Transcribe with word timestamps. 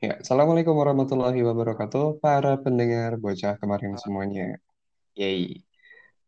Ya, 0.00 0.16
Assalamualaikum 0.16 0.72
warahmatullahi 0.80 1.44
wabarakatuh, 1.44 2.24
para 2.24 2.56
pendengar 2.56 3.20
bocah 3.20 3.60
kemarin 3.60 4.00
semuanya. 4.00 4.56
Yay. 5.12 5.60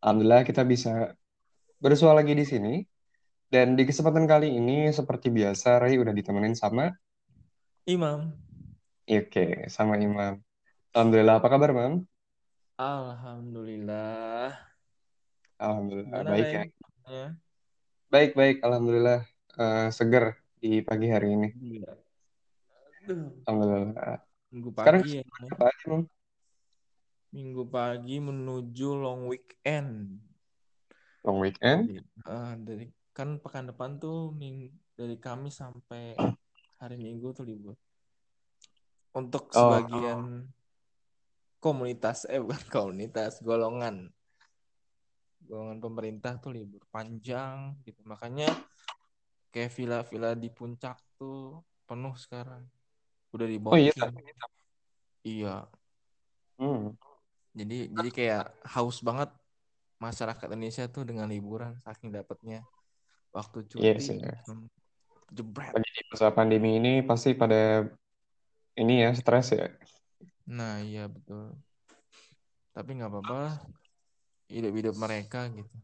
Alhamdulillah 0.04 0.45
kita 0.45 0.60
bisa 0.60 1.17
bersua 1.80 2.12
lagi 2.12 2.37
di 2.37 2.45
sini. 2.45 2.85
Dan 3.48 3.72
di 3.72 3.88
kesempatan 3.88 4.29
kali 4.29 4.53
ini, 4.61 4.93
seperti 4.93 5.32
biasa, 5.32 5.80
Ray 5.80 5.96
udah 5.96 6.12
ditemenin 6.12 6.53
sama, 6.53 6.93
Imam, 7.88 8.37
ya, 9.08 9.25
oke, 9.25 9.64
sama 9.73 9.96
Imam. 9.96 10.45
Alhamdulillah, 10.93 11.41
apa 11.41 11.48
kabar, 11.48 11.73
Mam? 11.73 12.04
Alhamdulillah. 12.77 14.52
Alhamdulillah, 15.57 16.20
Gimana, 16.20 16.29
baik 16.29 16.48
ya. 16.52 16.62
Ya, 17.09 17.27
Baik-baik, 18.12 18.57
Alhamdulillah. 18.61 19.25
eh, 19.57 19.89
seger 19.96 20.36
di 20.61 20.84
pagi 20.84 21.09
hari 21.09 21.41
ini. 21.41 21.48
Gila. 21.57 22.02
Alhamdulillah. 23.03 24.23
minggu 24.55 24.71
Sekarang 24.79 25.03
pagi 25.03 25.11
ya. 25.18 25.25
apa 25.50 25.64
aja, 25.67 25.85
Mam? 25.90 26.03
Minggu 27.32 27.63
pagi 27.67 28.17
menuju 28.22 28.89
long 28.95 29.26
weekend. 29.26 30.21
Long 31.26 31.39
weekend? 31.43 31.99
Ah, 32.23 32.55
dari 32.55 32.92
kan 33.11 33.41
pekan 33.42 33.73
depan 33.73 33.98
tuh 33.98 34.31
ming, 34.36 34.70
dari 34.95 35.17
Kamis 35.19 35.59
sampai 35.59 36.14
hari 36.78 36.97
Minggu 37.00 37.34
tuh 37.34 37.42
libur. 37.42 37.75
Untuk 39.12 39.53
Oh, 39.53 39.77
sebagian 39.77 40.48
komunitas, 41.59 42.25
eh 42.31 42.41
bukan 42.41 42.64
komunitas, 42.70 43.42
golongan. 43.42 44.09
Golongan 45.42 45.78
pemerintah 45.83 46.39
tuh 46.39 46.55
libur 46.55 46.87
panjang 46.89 47.77
gitu. 47.84 48.00
Makanya 48.06 48.48
kayak 49.53 49.73
villa-villa 49.75 50.33
di 50.33 50.48
puncak 50.48 50.97
tuh 51.19 51.61
penuh 51.84 52.17
sekarang. 52.17 52.64
Udah 53.33 53.47
di 53.48 53.56
oh 53.59 53.78
iya. 53.81 53.92
Iya. 55.25 55.56
Hmm. 56.61 56.92
Jadi 57.53 57.79
jadi 57.93 58.11
kayak 58.12 58.45
haus 58.77 59.01
banget 59.01 59.33
masyarakat 60.01 60.48
Indonesia 60.53 60.84
tuh 60.89 61.05
dengan 61.06 61.29
liburan 61.31 61.79
saking 61.81 62.12
dapatnya 62.12 62.65
waktu 63.33 63.65
Iya 63.77 63.93
cuti 63.97 64.03
sih. 64.05 64.19
langsung 64.21 64.69
jebret. 65.33 65.73
Lagi 65.73 65.91
di 65.95 66.03
masa 66.12 66.29
pandemi 66.33 66.77
ini 66.77 66.93
pasti 67.01 67.33
pada 67.33 67.89
ini 68.77 69.05
ya, 69.05 69.11
stres 69.17 69.53
ya. 69.53 69.69
Nah, 70.49 70.81
iya 70.84 71.09
betul. 71.09 71.56
Tapi 72.73 72.91
nggak 72.97 73.11
apa-apa. 73.12 73.43
Hidup-hidup 74.53 74.97
mereka 75.01 75.49
gitu. 75.49 75.77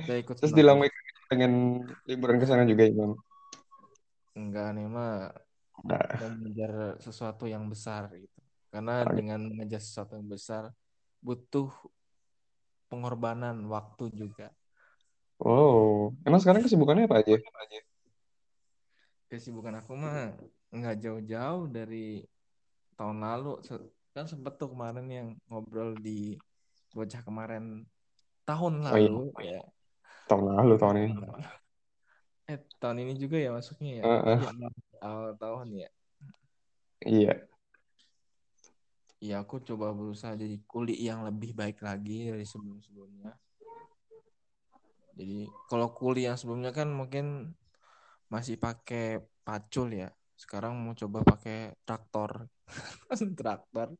Kita 0.00 0.14
ikut 0.24 0.34
Terus 0.40 0.52
di 0.56 0.64
pengen 1.28 1.84
liburan 2.08 2.40
ke 2.40 2.46
sana 2.48 2.64
juga, 2.64 2.88
Imam. 2.88 3.12
Enggak 4.32 4.72
nih 4.72 4.86
mah 4.88 5.32
Nah, 5.84 6.02
mau 6.18 6.30
mengejar 6.34 6.72
sesuatu 6.98 7.44
yang 7.46 7.64
besar 7.72 8.10
gitu. 8.14 8.38
Karena 8.72 9.06
oke. 9.06 9.16
dengan 9.18 9.40
mengejar 9.48 9.80
sesuatu 9.80 10.12
yang 10.18 10.28
besar 10.28 10.62
butuh 11.24 11.68
pengorbanan 12.88 13.56
waktu 13.68 14.04
juga. 14.12 14.48
Wow, 15.38 16.18
emang 16.26 16.40
sekarang 16.42 16.66
kesibukannya 16.66 17.06
apa 17.06 17.22
aja? 17.22 17.38
Kesibukan 19.28 19.74
aku 19.84 19.92
mah 19.92 20.32
nggak 20.72 20.96
jauh-jauh 21.04 21.68
dari 21.68 22.24
tahun 22.96 23.18
lalu. 23.22 23.60
Kan 24.16 24.24
sempet 24.26 24.56
tuh 24.58 24.72
kemarin 24.72 25.06
yang 25.06 25.28
ngobrol 25.46 25.94
di 26.00 26.34
bocah 26.96 27.22
kemarin 27.22 27.86
tahun 28.48 28.74
Oh 28.88 28.98
iya, 28.98 29.08
lalu 29.12 29.20
ya. 29.44 29.60
tahun 30.28 30.44
lalu 30.56 30.74
tahun 30.80 30.96
ini. 31.04 31.12
Eh 32.48 32.58
tahun 32.80 33.04
ini 33.04 33.14
juga 33.20 33.36
ya 33.36 33.52
masuknya 33.52 33.92
ya. 34.00 34.04
Iya 34.40 34.68
awal 35.04 35.36
tahun 35.36 35.68
ya. 35.84 35.88
iya, 37.04 37.34
Ya 39.18 39.42
aku 39.42 39.58
coba 39.60 39.90
berusaha 39.92 40.32
jadi 40.38 40.56
kuli 40.64 40.94
yang 40.94 41.26
lebih 41.28 41.52
baik 41.52 41.82
lagi 41.82 42.30
dari 42.32 42.46
sebelum-sebelumnya. 42.46 43.34
Jadi 45.18 45.50
kalau 45.66 45.90
kuli 45.90 46.24
yang 46.24 46.38
sebelumnya 46.38 46.70
kan 46.70 46.88
mungkin 46.88 47.52
masih 48.30 48.56
pakai 48.56 49.20
pacul 49.42 49.90
ya. 49.90 50.08
Sekarang 50.38 50.78
mau 50.78 50.94
coba 50.94 51.26
pakai 51.26 51.74
traktor. 51.82 52.46
traktor. 53.38 53.98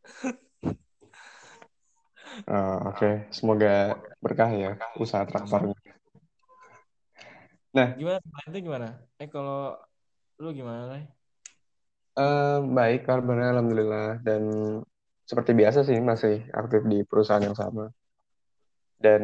Eh, 2.46 2.78
oke. 2.86 3.10
Semoga 3.34 3.98
berkah 4.22 4.50
ya 4.54 4.70
usaha 4.98 5.26
traktornya. 5.26 5.74
Nah, 7.76 7.88
Gimana? 7.98 8.18
Nanti 8.46 8.58
gimana? 8.64 8.88
Eh 9.20 9.28
kalau 9.28 9.76
lu 10.40 10.48
gimana, 10.56 10.82
Ray? 10.88 11.02
eh, 12.18 12.58
baik 12.76 13.00
kabarnya 13.06 13.48
alhamdulillah 13.54 14.22
dan 14.26 14.42
seperti 15.28 15.52
biasa 15.52 15.84
sih 15.84 15.98
masih 16.00 16.48
aktif 16.56 16.82
di 16.88 17.04
perusahaan 17.04 17.44
yang 17.44 17.54
sama. 17.58 17.92
Dan 18.98 19.22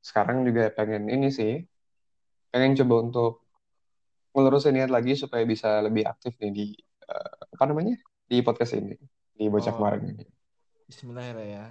sekarang 0.00 0.46
juga 0.46 0.70
pengen 0.72 1.10
ini 1.10 1.28
sih, 1.28 1.60
pengen 2.52 2.78
coba 2.78 2.94
untuk 3.04 3.32
ngelurusin 4.32 4.76
niat 4.76 4.90
lagi 4.92 5.12
supaya 5.18 5.42
bisa 5.44 5.80
lebih 5.82 6.04
aktif 6.06 6.32
nih 6.40 6.52
di 6.52 6.66
eh, 7.10 7.34
apa 7.56 7.64
namanya 7.68 7.96
di 8.30 8.40
podcast 8.44 8.76
ini 8.78 8.94
di 9.36 9.44
bocah 9.50 9.72
Oh, 9.72 9.76
kemarin 9.80 10.02
ini. 10.14 10.24
Bismillah 10.86 11.24
ya, 11.42 11.64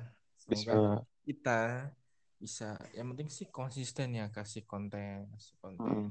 Bismillah. 0.46 1.02
kita 1.26 1.90
bisa. 2.40 2.78
Yang 2.92 3.08
penting 3.14 3.30
sih 3.32 3.48
konsisten 3.50 4.16
ya 4.16 4.30
kasih 4.30 4.64
konten, 4.68 5.30
kasih 5.34 5.56
konten. 5.60 5.88
Mm. 5.88 6.10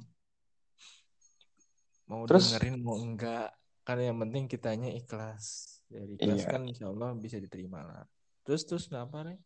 Mau 2.05 2.29
Terus 2.29 2.53
dengerin 2.53 2.77
mau 2.85 2.97
enggak, 3.01 3.57
kan 3.85 3.97
yang 3.97 4.21
penting 4.21 4.45
kitanya 4.49 4.93
ikhlas. 4.93 5.81
Dari 5.89 6.21
ikhlas 6.21 6.45
iya, 6.45 6.53
kan 6.53 6.63
insya 6.69 6.93
Allah 6.93 7.17
bisa 7.17 7.41
diterima 7.41 7.81
lah. 7.81 8.05
Terus 8.45 8.69
terus 8.69 8.85
kenapa, 8.93 9.25
Ray? 9.25 9.41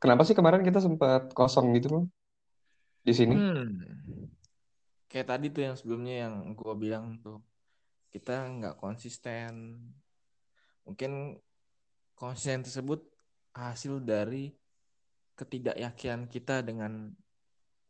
kenapa 0.00 0.24
sih 0.24 0.32
kemarin 0.32 0.64
kita 0.64 0.80
sempat 0.80 1.30
kosong 1.36 1.76
gitu 1.76 1.92
Bang, 1.92 2.06
di 3.04 3.12
sini? 3.12 3.36
Hmm. 3.36 3.84
Kayak 5.12 5.36
tadi 5.36 5.46
tuh 5.52 5.62
yang 5.68 5.76
sebelumnya 5.76 6.14
yang 6.26 6.34
gua 6.56 6.72
bilang 6.72 7.20
tuh 7.20 7.44
kita 8.08 8.48
nggak 8.48 8.80
konsisten. 8.80 9.76
Mungkin 10.88 11.36
konsisten 12.16 12.64
tersebut 12.64 13.04
hasil 13.52 14.00
dari 14.00 14.56
ketidakyakinan 15.40 16.20
kita 16.34 16.54
dengan 16.68 16.92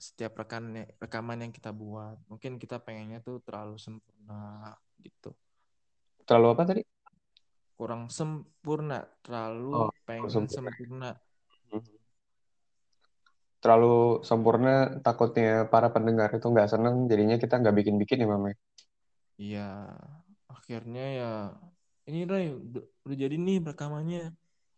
setiap 0.07 0.33
rekan 0.41 0.65
rekaman 1.03 1.39
yang 1.45 1.53
kita 1.59 1.71
buat. 1.83 2.17
Mungkin 2.31 2.53
kita 2.63 2.77
pengennya 2.87 3.19
tuh 3.27 3.37
terlalu 3.47 3.77
sempurna 3.85 4.73
gitu. 5.07 5.31
Terlalu 6.27 6.47
apa 6.55 6.63
tadi? 6.71 6.83
Kurang 7.79 8.03
sempurna, 8.17 8.99
terlalu 9.25 9.73
Oh, 9.73 9.91
pengen 10.07 10.31
sempurna. 10.31 10.71
sempurna. 10.71 11.11
Mhm. 11.73 11.83
Terlalu 13.63 13.95
sempurna 14.29 14.75
takutnya 15.07 15.51
para 15.73 15.89
pendengar 15.95 16.29
itu 16.37 16.47
nggak 16.53 16.69
seneng 16.73 16.95
jadinya 17.11 17.37
kita 17.43 17.55
nggak 17.61 17.77
bikin-bikin 17.79 18.23
ya 18.25 18.29
Mame. 18.33 18.53
Iya, 19.41 19.61
akhirnya 20.55 21.01
ya 21.19 21.25
ini 22.09 22.19
Ray 22.31 22.45
udah, 22.67 22.83
udah 23.05 23.17
jadi 23.23 23.35
nih 23.47 23.57
rekamannya. 23.69 24.21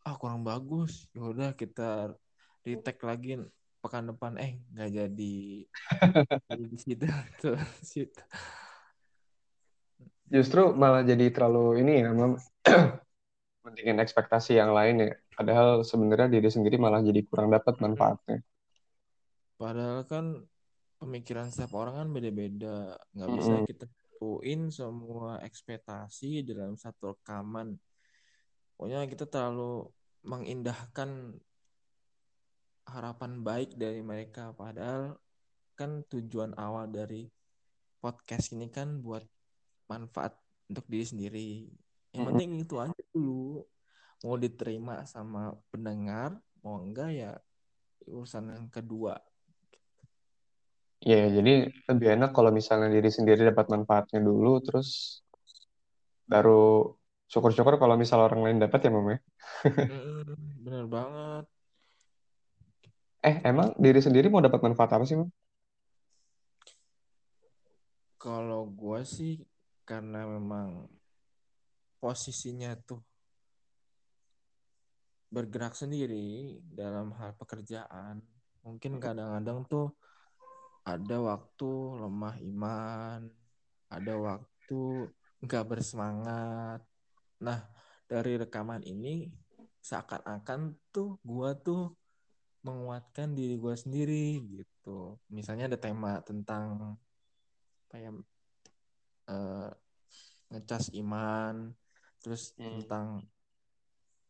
Ah, 0.06 0.14
kurang 0.20 0.42
bagus. 0.48 0.92
Ya 1.14 1.20
udah 1.32 1.48
kita 1.60 1.82
retake 2.66 3.02
lagi 3.04 3.28
pekan 3.82 4.04
depan 4.10 4.38
eh 4.38 4.62
nggak 4.72 4.90
jadi 4.94 5.34
di 6.70 6.78
situ 6.78 7.06
tuh 7.42 7.58
situ. 7.82 8.22
Justru 10.32 10.72
malah 10.72 11.02
jadi 11.04 11.28
terlalu 11.34 11.84
ini 11.84 11.92
ya 12.02 12.08
Mam, 12.16 12.32
mentingin 13.66 13.98
ekspektasi 14.04 14.56
yang 14.60 14.72
lain 14.78 14.96
ya. 15.04 15.10
Padahal 15.36 15.84
sebenarnya 15.84 16.28
diri 16.32 16.48
sendiri 16.48 16.76
malah 16.80 17.00
jadi 17.04 17.20
kurang 17.28 17.48
dapat 17.52 17.74
manfaatnya. 17.84 18.38
Padahal 19.60 20.02
kan 20.08 20.24
pemikiran 20.98 21.50
setiap 21.52 21.72
orang 21.78 21.94
kan 22.00 22.08
beda-beda. 22.14 22.98
Nggak 23.14 23.30
bisa 23.38 23.54
Mm-mm. 23.54 23.66
kita 23.68 23.84
tentuin 23.90 24.60
semua 24.70 25.38
ekspektasi 25.42 26.46
dalam 26.46 26.74
satu 26.78 27.14
rekaman. 27.14 27.76
Pokoknya 28.76 29.06
kita 29.06 29.24
terlalu 29.30 29.90
mengindahkan 30.22 31.38
harapan 32.86 33.42
baik 33.42 33.78
dari 33.78 34.00
mereka. 34.02 34.54
Padahal 34.54 35.16
kan 35.78 36.04
tujuan 36.10 36.54
awal 36.58 36.90
dari 36.90 37.26
podcast 38.02 38.52
ini 38.54 38.68
kan 38.68 39.00
buat 39.00 39.22
manfaat 39.86 40.34
untuk 40.70 40.86
diri 40.90 41.06
sendiri. 41.06 41.50
Yang 42.12 42.24
penting 42.28 42.50
itu 42.60 42.74
aja 42.78 43.02
dulu. 43.14 43.62
Mau 44.22 44.36
diterima 44.38 45.02
sama 45.06 45.54
pendengar, 45.74 46.38
mau 46.62 46.78
enggak 46.78 47.10
ya 47.10 47.32
urusan 48.06 48.54
yang 48.54 48.66
kedua. 48.70 49.18
Ya, 51.02 51.26
jadi 51.26 51.66
lebih 51.90 52.08
enak 52.14 52.30
kalau 52.30 52.54
misalnya 52.54 52.86
diri 52.86 53.10
sendiri 53.10 53.42
dapat 53.50 53.66
manfaatnya 53.74 54.22
dulu, 54.22 54.62
terus 54.62 55.18
baru 56.30 56.94
syukur-syukur 57.26 57.74
kalau 57.82 57.98
misal 57.98 58.22
orang 58.22 58.46
lain 58.46 58.58
dapat 58.62 58.86
ya 58.86 58.90
Mame. 58.94 59.16
Mm-mm, 59.74 60.38
bener 60.62 60.84
banget. 60.86 61.44
Eh, 63.22 63.38
emang 63.46 63.70
diri 63.78 64.02
sendiri 64.02 64.26
mau 64.26 64.42
dapat 64.42 64.58
manfaat 64.66 64.98
apa 64.98 65.06
sih, 65.06 65.14
Mam? 65.14 65.30
Kalau 68.18 68.66
gue 68.66 69.00
sih 69.06 69.38
karena 69.86 70.26
memang 70.26 70.90
posisinya 72.02 72.74
tuh 72.82 72.98
bergerak 75.30 75.78
sendiri 75.78 76.58
dalam 76.66 77.14
hal 77.14 77.38
pekerjaan, 77.38 78.18
mungkin 78.66 78.98
kadang-kadang 78.98 79.70
tuh 79.70 79.94
ada 80.82 81.22
waktu 81.22 81.70
lemah 82.02 82.36
iman, 82.42 83.20
ada 83.86 84.14
waktu 84.18 84.82
nggak 85.46 85.64
bersemangat. 85.70 86.82
Nah, 87.38 87.70
dari 88.10 88.34
rekaman 88.34 88.82
ini 88.82 89.30
seakan-akan 89.78 90.74
tuh 90.90 91.22
gua 91.22 91.54
tuh 91.54 92.01
menguatkan 92.62 93.34
diri 93.34 93.58
gua 93.58 93.74
sendiri 93.74 94.38
gitu. 94.46 95.18
Misalnya 95.30 95.66
ada 95.70 95.78
tema 95.78 96.22
tentang 96.22 96.96
apa 97.86 97.96
ya 97.98 98.10
eh, 99.28 99.70
ngecas 100.50 100.90
iman, 100.96 101.74
terus 102.22 102.54
Hmm. 102.56 102.82
tentang 102.82 103.06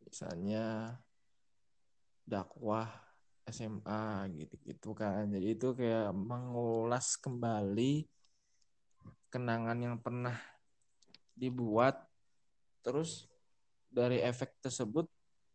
misalnya 0.03 0.97
dakwah 2.29 2.89
SMA 3.49 4.31
gitu-gitu 4.39 4.95
kan. 4.95 5.29
Jadi 5.29 5.47
itu 5.57 5.75
kayak 5.75 6.15
mengulas 6.15 7.19
kembali 7.19 8.07
kenangan 9.33 9.79
yang 9.81 9.97
pernah 9.99 10.37
dibuat 11.33 11.97
terus 12.85 13.27
dari 13.89 14.21
efek 14.21 14.61
tersebut 14.61 15.09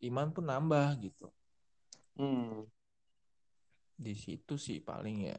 iman 0.10 0.34
pun 0.34 0.46
nambah 0.46 0.98
gitu. 1.02 1.30
Hmm. 2.18 2.66
Di 3.98 4.14
situ 4.18 4.58
sih 4.58 4.82
paling 4.82 5.30
ya. 5.30 5.38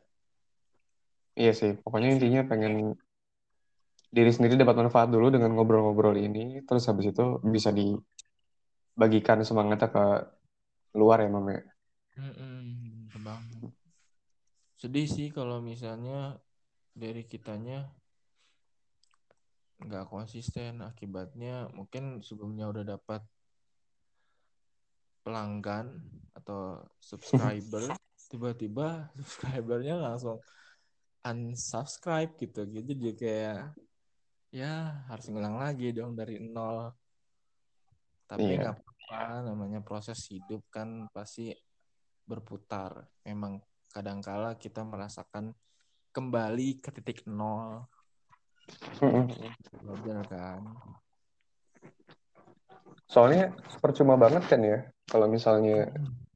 Iya 1.38 1.52
sih, 1.54 1.70
pokoknya 1.78 2.18
intinya 2.18 2.42
pengen 2.50 2.98
diri 4.10 4.30
sendiri 4.34 4.58
dapat 4.58 4.86
manfaat 4.86 5.12
dulu 5.12 5.30
dengan 5.30 5.54
ngobrol-ngobrol 5.54 6.18
ini, 6.18 6.66
terus 6.66 6.90
habis 6.90 7.14
itu 7.14 7.38
bisa 7.46 7.70
dibagikan 7.70 9.38
semangatnya 9.46 9.86
ke 9.86 10.04
luar 10.98 11.22
ya, 11.22 11.30
Mam 11.30 11.46
ya. 11.46 11.62
Banget. 13.18 13.70
Sedih 14.78 15.06
sih 15.06 15.30
kalau 15.30 15.62
misalnya 15.62 16.38
dari 16.94 17.22
kitanya 17.26 17.86
nggak 19.78 20.10
konsisten 20.10 20.82
akibatnya 20.82 21.70
mungkin 21.70 22.18
sebelumnya 22.18 22.66
udah 22.66 22.98
dapat 22.98 23.22
pelanggan 25.28 25.92
atau 26.32 26.80
subscriber 26.96 27.84
tiba-tiba 28.32 29.12
subscribernya 29.20 30.00
langsung 30.00 30.40
unsubscribe 31.20 32.32
gitu. 32.40 32.64
Gitu 32.64 32.92
jadi 32.96 33.12
kayak 33.12 33.62
ya 34.48 35.04
harus 35.12 35.28
ngulang 35.28 35.60
lagi 35.60 35.92
dong 35.92 36.16
dari 36.16 36.40
nol. 36.40 36.88
Tapi 38.24 38.56
Iya. 38.56 38.56
nggak 38.64 38.74
apa-apa 38.80 39.52
namanya 39.52 39.84
proses 39.84 40.16
hidup 40.32 40.64
kan 40.72 41.04
pasti 41.12 41.52
berputar. 42.24 43.04
Memang 43.28 43.60
kadangkala 43.92 44.56
kita 44.56 44.80
merasakan 44.88 45.52
kembali 46.12 46.80
ke 46.80 46.88
titik 46.96 47.28
nol. 47.28 47.84
Belajar 49.80 50.24
kan 50.28 50.64
Soalnya 53.08 53.56
percuma 53.80 54.20
banget 54.20 54.44
kan 54.46 54.60
ya, 54.60 54.84
kalau 55.08 55.26
misalnya 55.32 55.88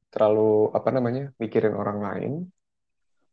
terlalu 0.09 0.73
apa 0.73 0.89
namanya 0.89 1.29
mikirin 1.37 1.77
orang 1.77 2.01
lain, 2.01 2.31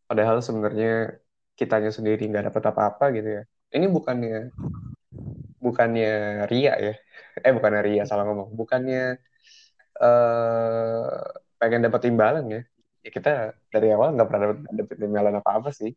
padahal 0.05 0.45
sebenarnya 0.45 1.17
kitanya 1.57 1.89
sendiri 1.89 2.29
nggak 2.29 2.53
dapat 2.53 2.63
apa-apa 2.69 3.05
gitu 3.17 3.29
ya. 3.41 3.43
Ini 3.73 3.87
bukannya 3.89 4.53
bukannya 5.57 6.45
ria 6.53 6.75
ya, 6.77 6.95
eh 7.47 7.53
bukannya 7.57 7.81
ria 7.81 8.03
salah 8.05 8.29
ngomong, 8.29 8.53
bukannya 8.53 9.17
eh 10.01 11.09
pengen 11.57 11.89
dapat 11.89 12.13
imbalan 12.13 12.45
ya. 12.49 12.63
Ya 13.01 13.09
kita 13.09 13.57
dari 13.73 13.89
awal 13.97 14.13
nggak 14.13 14.29
pernah 14.29 14.53
dapat 14.69 14.97
imbalan 15.01 15.41
apa-apa 15.41 15.73
sih. 15.73 15.97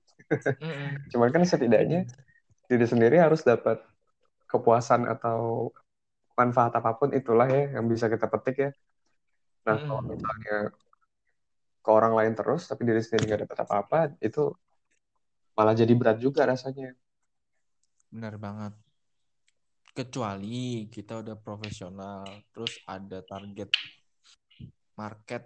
Mm-mm. 0.63 0.95
Cuman 1.11 1.27
kan 1.35 1.43
setidaknya 1.43 2.07
diri 2.71 2.87
sendiri 2.87 3.19
harus 3.19 3.43
dapat 3.43 3.83
kepuasan 4.47 5.11
atau 5.11 5.71
manfaat 6.39 6.71
apa 6.79 6.91
pun 6.99 7.09
itulah 7.19 7.47
ya 7.55 7.59
yang 7.75 7.85
bisa 7.93 8.05
kita 8.13 8.25
petik 8.33 8.55
ya. 8.65 8.69
Nah 9.65 9.77
kalau 9.85 10.01
Mm-mm. 10.01 10.13
misalnya 10.13 10.51
ke 11.85 11.89
orang 11.97 12.13
lain 12.19 12.33
terus 12.39 12.61
tapi 12.69 12.81
diri 12.87 13.01
sendiri 13.03 13.23
nggak 13.27 13.41
dapat 13.47 13.59
apa-apa 13.65 13.97
itu 14.27 14.41
malah 15.57 15.73
jadi 15.81 15.93
berat 15.99 16.17
juga 16.25 16.41
rasanya. 16.51 16.87
benar 18.11 18.35
banget 18.39 18.73
kecuali 19.97 20.85
kita 20.95 21.13
udah 21.25 21.37
profesional 21.45 22.25
terus 22.53 22.73
ada 22.95 23.19
target 23.31 23.69
market 24.99 25.43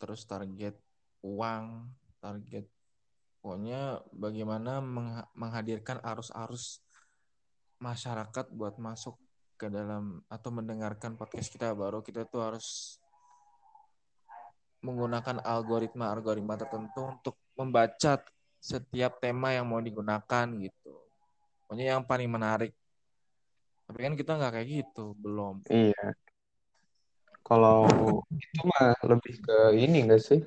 terus 0.00 0.22
target 0.30 0.74
uang 1.32 1.66
target 2.22 2.64
pokoknya 3.40 3.80
bagaimana 4.24 4.72
mengha- 4.94 5.30
menghadirkan 5.42 5.98
arus-arus 6.10 6.64
masyarakat 7.86 8.46
buat 8.58 8.74
masuk 8.86 9.16
ke 9.60 9.68
dalam 9.68 10.24
atau 10.32 10.48
mendengarkan 10.48 11.20
podcast 11.20 11.52
kita 11.52 11.76
baru 11.76 12.00
kita 12.00 12.24
tuh 12.24 12.40
harus 12.40 12.96
menggunakan 14.80 15.44
algoritma-algoritma 15.44 16.56
tertentu 16.56 17.04
untuk 17.04 17.36
membaca 17.52 18.24
setiap 18.56 19.20
tema 19.20 19.52
yang 19.52 19.68
mau 19.68 19.80
digunakan 19.80 20.46
gitu. 20.56 20.92
Pokoknya 21.64 21.96
yang 21.96 22.04
paling 22.08 22.32
menarik. 22.32 22.72
Tapi 23.84 23.98
kan 24.00 24.14
kita 24.16 24.40
nggak 24.40 24.52
kayak 24.56 24.68
gitu, 24.68 25.12
belum. 25.20 25.60
Iya. 25.68 26.16
Kalau 27.44 27.84
itu 28.32 28.60
mah 28.62 28.94
lebih 29.04 29.34
ke 29.42 29.58
ini 29.76 30.06
enggak 30.06 30.22
sih? 30.22 30.40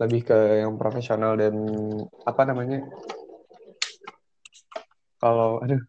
Lebih 0.00 0.20
ke 0.26 0.38
yang 0.64 0.74
profesional 0.80 1.38
dan 1.38 1.54
apa 2.24 2.42
namanya? 2.48 2.82
Kalau 5.20 5.62
aduh, 5.62 5.82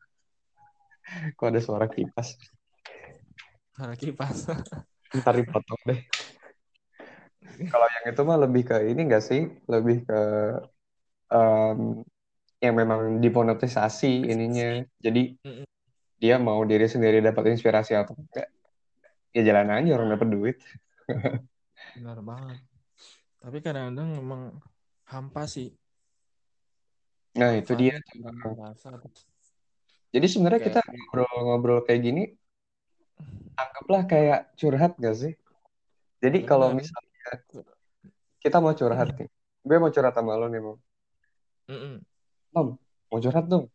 kok 1.35 1.47
ada 1.49 1.61
suara 1.61 1.85
kipas? 1.89 2.37
Karena 3.73 3.95
kipas. 3.97 4.49
Ntar 5.17 5.33
dipotong 5.37 5.81
deh. 5.89 6.01
Kalau 7.69 7.87
yang 7.89 8.05
itu 8.13 8.21
mah 8.25 8.39
lebih 8.41 8.63
ke 8.65 8.77
ini 8.89 9.01
enggak 9.05 9.25
sih? 9.25 9.45
Lebih 9.69 10.05
ke 10.09 10.19
em, 11.29 12.01
yang 12.63 12.75
memang 12.77 13.21
dimonetisasi 13.21 14.29
ininya. 14.29 14.81
Jadi 15.01 15.37
dia 16.17 16.39
mau 16.39 16.61
diri 16.65 16.87
sendiri 16.87 17.19
dapat 17.21 17.53
inspirasi 17.53 17.93
atau 17.93 18.17
enggak? 18.17 18.49
Ya 19.33 19.41
jalan 19.45 19.69
aja 19.73 19.89
orang 19.97 20.09
dapat 20.13 20.27
duit. 20.29 20.57
Benar 21.97 22.21
banget. 22.25 22.57
Tapi 23.43 23.57
kadang-kadang 23.59 24.17
memang 24.17 24.41
hampa 25.09 25.45
sih. 25.45 25.73
Nah, 27.33 27.57
itu 27.57 27.73
dia. 27.73 27.97
Merasa 28.21 28.93
Jadi 30.13 30.27
sebenarnya 30.29 30.61
kita 30.61 30.79
ngobrol-ngobrol 30.85 31.81
kayak 31.89 32.01
gini, 32.05 32.23
anggaplah 33.57 34.05
kayak 34.05 34.53
curhat 34.53 34.93
gak 35.01 35.17
sih? 35.17 35.33
Jadi 36.21 36.45
kalau 36.45 36.69
misalnya 36.69 37.41
kita 38.37 38.61
mau 38.61 38.77
curhat 38.77 39.17
nih, 39.17 39.27
gue 39.65 39.77
mau 39.81 39.89
curhat 39.89 40.13
sama 40.13 40.37
lo 40.37 40.45
nih, 40.47 40.61
Mom. 40.61 40.77
Mm-mm. 41.65 41.95
Mom, 42.53 42.77
mau 43.09 43.19
curhat 43.19 43.49
dong. 43.49 43.73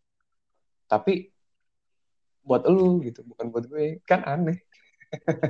Tapi 0.87 1.35
buat 2.47 2.65
lu 2.71 3.03
gitu, 3.03 3.27
bukan 3.27 3.51
buat 3.51 3.67
gue. 3.67 3.99
Kan 4.07 4.23
aneh. 4.23 4.63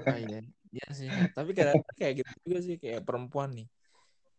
Ah, 0.08 0.18
iya. 0.18 0.40
Iya 0.68 0.86
sih. 0.92 1.08
Tapi 1.32 1.56
kadang 1.56 1.80
kayak 1.96 2.24
gitu 2.24 2.32
juga 2.44 2.58
sih 2.64 2.76
kayak 2.80 3.04
perempuan 3.04 3.52
nih. 3.56 3.68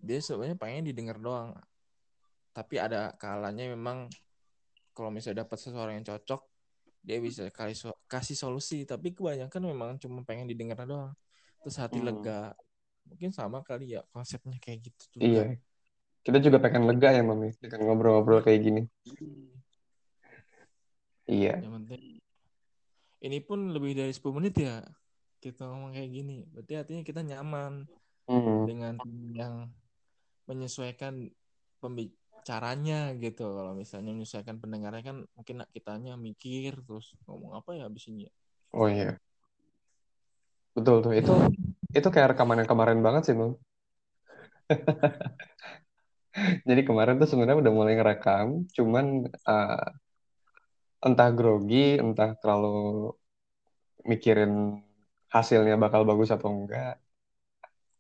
Dia 0.01 0.20
sebenarnya 0.22 0.58
pengen 0.58 0.89
didengar 0.89 1.18
doang. 1.18 1.58
Tapi 2.53 2.75
ada 2.82 3.13
kalanya 3.18 3.70
memang 3.70 4.10
kalau 5.00 5.15
misalnya 5.15 5.48
dapat 5.48 5.56
seseorang 5.63 6.03
yang 6.03 6.08
cocok, 6.12 6.44
dia 7.00 7.24
bisa 7.24 7.48
kasih 7.48 7.96
kasih 8.12 8.36
solusi. 8.36 8.84
Tapi 8.84 9.15
kebanyakan 9.15 9.62
memang 9.63 9.96
cuma 9.96 10.27
pengen 10.27 10.51
didengar 10.51 10.84
doang. 10.84 11.15
Terus 11.63 11.79
hati 11.79 12.03
Hmm. 12.03 12.12
lega. 12.12 12.51
Mungkin 13.08 13.32
sama 13.32 13.63
kali 13.63 13.96
ya 13.96 14.03
konsepnya 14.12 14.60
kayak 14.60 14.91
gitu 14.91 15.03
Iya. 15.15 15.24
juga. 15.24 15.44
Kita 16.20 16.38
juga 16.44 16.58
pengen 16.60 16.84
lega 16.84 17.15
ya, 17.15 17.24
Mami, 17.24 17.56
dengan 17.63 17.79
ngobrol-ngobrol 17.88 18.44
kayak 18.44 18.60
gini. 18.60 18.82
Iya. 21.32 21.63
Yang 21.63 21.74
penting 21.79 22.03
ini 23.20 23.38
pun 23.44 23.72
lebih 23.72 23.96
dari 23.96 24.12
10 24.12 24.36
menit 24.36 24.56
ya 24.60 24.84
kita 25.39 25.63
ngomong 25.63 25.96
kayak 25.96 26.12
gini. 26.12 26.44
Berarti 26.51 26.74
artinya 26.75 27.03
kita 27.08 27.22
nyaman 27.24 27.88
Hmm. 28.27 28.68
dengan 28.68 28.94
yang 29.32 29.72
menyesuaikan 30.46 31.32
pembicaranya 32.50 33.13
gitu. 33.22 33.46
Kalau 33.53 33.77
misalnya 33.77 34.10
menyesuaikan 34.10 34.58
pendengarnya 34.58 35.03
kan 35.06 35.18
mungkin 35.38 35.62
kitanya 35.70 36.18
mikir 36.18 36.82
terus 36.82 37.13
ngomong 37.29 37.62
apa 37.62 37.77
ya 37.77 37.86
abis 37.86 38.10
ini 38.10 38.25
ya. 38.25 38.34
Oh 38.74 38.89
iya. 38.89 39.22
Betul 40.74 41.06
tuh. 41.06 41.13
Itu 41.13 41.34
itu 41.94 42.08
kayak 42.10 42.34
rekaman 42.34 42.65
yang 42.65 42.70
kemarin 42.74 43.06
banget 43.06 43.29
sih, 43.29 43.36
Mom. 43.38 43.53
Jadi 46.65 46.82
kemarin 46.89 47.22
tuh 47.22 47.29
sebenarnya 47.29 47.62
udah 47.62 47.74
mulai 47.74 47.94
ngerekam, 47.98 48.65
cuman 48.74 49.29
uh, 49.46 49.86
entah 51.06 51.29
grogi, 51.29 52.01
entah 52.01 52.34
terlalu 52.41 53.13
mikirin 54.10 54.82
hasilnya 55.29 55.77
bakal 55.77 56.01
bagus 56.01 56.34
atau 56.34 56.50
enggak. 56.50 56.98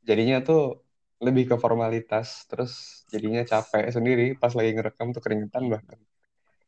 Jadinya 0.09 0.41
tuh 0.41 0.88
lebih 1.19 1.43
ke 1.51 1.55
formalitas, 1.59 2.47
terus 2.47 3.03
jadinya 3.11 3.43
capek 3.43 3.91
sendiri 3.91 4.25
pas 4.39 4.55
lagi 4.55 4.71
ngerekam 4.75 5.11
tuh 5.11 5.21
keringetan 5.23 5.67
bahkan. 5.67 5.99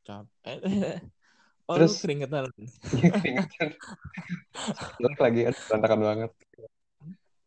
capek 0.02 0.58
oh 1.70 1.76
lu 1.80 1.88
Terus 1.88 1.94
keringetan 2.04 2.52
ya 2.58 2.70
keringetan 3.22 3.70
Look 5.02 5.18
lagi 5.18 5.48
berantakan 5.48 6.00
banget. 6.04 6.32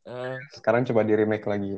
Eh, 0.05 0.37
Sekarang 0.53 0.83
coba 0.89 1.01
di 1.05 1.15
remake 1.17 1.47
lagi. 1.49 1.77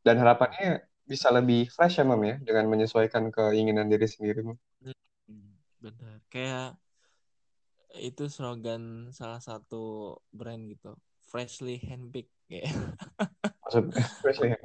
Dan 0.00 0.16
harapannya 0.18 0.86
bisa 1.04 1.28
lebih 1.34 1.66
fresh 1.70 1.98
ya 1.98 2.04
Mam 2.06 2.22
ya 2.22 2.36
dengan 2.38 2.70
menyesuaikan 2.70 3.34
keinginan 3.34 3.90
diri 3.90 4.06
sendiri. 4.06 4.40
Mam. 4.46 4.58
hmm, 5.26 5.50
bener 5.82 6.14
kayak 6.30 6.78
itu 7.98 8.30
slogan 8.30 9.10
salah 9.10 9.42
satu 9.42 10.14
brand 10.30 10.70
gitu 10.70 10.94
freshly 11.26 11.78
handpicked 11.82 12.34
kayak 12.50 12.66
Maksud 13.62 13.84
ya. 14.50 14.56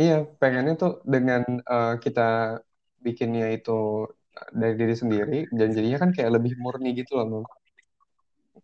Iya, 0.00 0.14
pengennya 0.40 0.72
tuh 0.82 0.90
dengan 1.12 1.42
eh, 1.72 1.90
kita 2.04 2.20
bikinnya 3.04 3.46
itu 3.56 3.70
dari 4.60 4.74
diri 4.80 4.94
sendiri, 5.02 5.34
dan 5.58 5.68
jadinya 5.76 5.98
kan 6.02 6.10
kayak 6.16 6.30
lebih 6.36 6.52
murni 6.62 6.88
gitu 7.00 7.12
loh. 7.18 7.46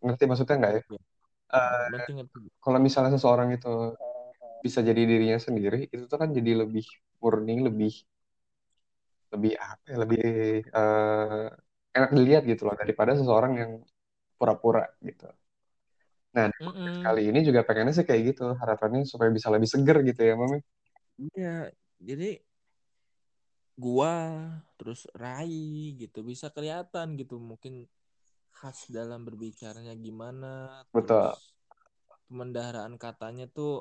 Ngerti 0.05 0.25
maksudnya 0.31 0.55
nggak 0.61 0.73
ya? 0.77 0.81
Eh, 1.57 1.85
ngerti 1.91 2.11
kalau 2.65 2.79
misalnya 2.87 3.11
seseorang 3.17 3.49
itu 3.57 3.69
bisa 4.65 4.81
jadi 4.89 5.03
dirinya 5.11 5.39
sendiri, 5.47 5.79
itu 5.95 6.05
tuh 6.11 6.19
kan 6.23 6.31
jadi 6.39 6.51
lebih 6.63 6.85
murni, 7.23 7.55
lebih 7.69 7.93
lebih 9.35 9.53
apa 9.63 9.85
ya, 9.93 9.97
lebih 10.03 10.21
eh, 10.79 11.45
enak 11.97 12.11
dilihat 12.19 12.43
gitu 12.51 12.63
loh 12.67 12.75
daripada 12.81 13.13
seseorang 13.19 13.53
yang 13.61 13.71
pura-pura 14.39 14.83
gitu. 15.09 15.27
Nah, 16.37 16.47
di 16.47 16.59
podcast 16.63 16.99
Mm-mm. 16.99 17.03
kali 17.07 17.23
ini 17.31 17.39
juga 17.49 17.61
pengennya 17.67 17.95
sih 17.99 18.07
kayak 18.09 18.23
gitu, 18.35 18.43
harapannya 18.61 19.03
supaya 19.13 19.31
bisa 19.37 19.49
lebih 19.55 19.69
seger 19.73 19.97
gitu 20.09 20.21
ya, 20.29 20.35
Mami. 20.41 20.59
Iya, 21.21 21.71
jadi 22.01 22.41
gua 23.81 24.13
terus 24.79 25.01
Rai 25.17 25.97
gitu 26.01 26.19
bisa 26.31 26.47
kelihatan 26.55 27.17
gitu 27.21 27.35
mungkin 27.41 27.75
khas 28.57 28.79
dalam 28.97 29.21
berbicaranya 29.29 29.95
gimana, 30.07 30.85
Betul. 30.95 31.35
pemendaharaan 32.29 32.95
katanya 33.05 33.47
tuh 33.51 33.73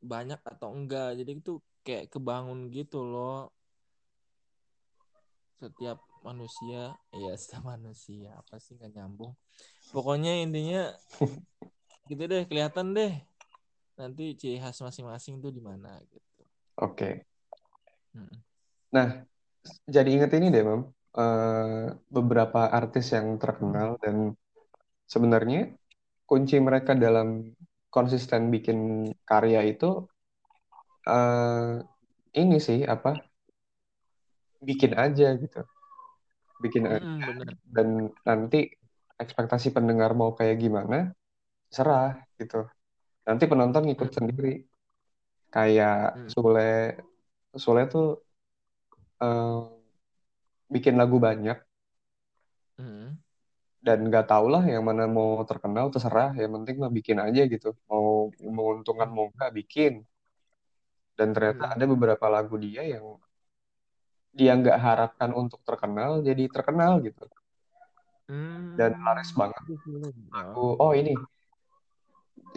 banyak 0.00 0.40
atau 0.52 0.68
enggak. 0.76 1.08
Jadi 1.18 1.30
itu 1.40 1.52
kayak 1.86 2.10
kebangun 2.12 2.60
gitu 2.72 3.04
loh 3.04 3.52
setiap 5.60 6.00
manusia, 6.24 6.96
ya 7.12 7.32
setiap 7.40 7.64
manusia 7.76 8.32
apa 8.40 8.56
sih 8.56 8.76
nggak 8.76 8.92
nyambung. 8.96 9.32
Pokoknya 9.90 10.38
intinya 10.38 10.94
gitu 12.10 12.22
deh 12.26 12.42
kelihatan 12.46 12.94
deh 12.94 13.12
nanti 13.98 14.34
ciri 14.38 14.58
khas 14.62 14.78
masing-masing 14.82 15.42
tuh 15.42 15.50
di 15.54 15.62
mana 15.62 15.98
gitu. 16.10 16.42
Oke. 16.80 17.26
Mm. 18.16 18.36
Nah, 18.90 19.08
jadi 19.86 20.08
inget 20.10 20.30
ini 20.34 20.50
deh, 20.50 20.62
Mam. 20.66 20.82
Eh, 21.10 21.84
beberapa 22.06 22.70
artis 22.70 23.10
yang 23.10 23.34
terkenal 23.42 23.98
dan 23.98 24.34
sebenarnya 25.10 25.74
kunci 26.26 26.56
mereka 26.62 26.94
dalam 26.94 27.50
konsisten 27.90 28.50
bikin 28.54 29.10
karya 29.26 29.66
itu 29.66 30.06
eh, 31.10 31.82
ini 32.38 32.56
sih 32.62 32.86
apa? 32.86 33.18
Bikin 34.62 34.92
aja 34.94 35.34
gitu. 35.34 35.60
Bikin 36.62 36.84
aja 36.86 37.02
Mm-mm, 37.02 37.18
bener. 37.26 37.54
dan 37.74 37.88
nanti 38.22 38.79
ekspektasi 39.22 39.68
pendengar 39.76 40.10
mau 40.20 40.30
kayak 40.38 40.56
gimana, 40.64 40.96
serah 41.76 42.08
gitu. 42.40 42.56
Nanti 43.26 43.44
penonton 43.50 43.82
ngikut 43.86 44.10
Mm-mm. 44.10 44.18
sendiri. 44.18 44.48
Kayak 45.54 45.94
Mm-mm. 46.14 46.34
Sule, 46.34 46.60
Sule 47.64 47.82
tuh 47.92 48.04
eh, 49.20 49.60
bikin 50.72 50.94
lagu 51.00 51.16
banyak 51.26 51.58
Mm-mm. 52.78 53.18
dan 53.86 53.98
nggak 54.08 54.24
tau 54.30 54.46
lah 54.54 54.62
yang 54.72 54.82
mana 54.88 55.02
mau 55.16 55.30
terkenal 55.50 55.86
terserah 55.94 56.28
yang 56.40 56.50
penting 56.56 56.76
mah 56.82 56.92
bikin 56.98 57.18
aja 57.26 57.40
gitu 57.52 57.66
mau 57.90 58.06
menguntungkan 58.56 59.08
mau 59.16 59.24
nggak 59.34 59.52
bikin 59.58 59.92
dan 61.18 61.28
ternyata 61.36 61.64
Mm-mm. 61.64 61.74
ada 61.74 61.84
beberapa 61.92 62.26
lagu 62.34 62.54
dia 62.64 62.82
yang 62.94 63.04
dia 64.38 64.52
nggak 64.60 64.78
harapkan 64.86 65.30
untuk 65.42 65.60
terkenal 65.68 66.10
jadi 66.28 66.42
terkenal 66.54 66.92
gitu 67.06 67.22
dan 68.78 68.92
laris 69.06 69.30
Hmm, 69.32 69.40
banget 69.40 69.64
itu 69.64 69.74
film. 69.84 70.14
lagu 70.34 70.66
Oh. 70.76 70.90
oh 70.90 70.92
ini 70.94 71.12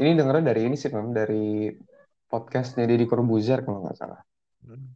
ini 0.02 0.12
dengernya 0.18 0.44
dari 0.54 0.62
ini 0.68 0.76
sih 0.82 0.90
mam 0.94 1.14
dari 1.14 1.70
podcastnya 2.32 2.84
Deddy 2.90 3.06
Corbuzier 3.12 3.60
kalau 3.66 3.80
nggak 3.86 3.98
salah 4.02 4.22
Hmm. 4.64 4.96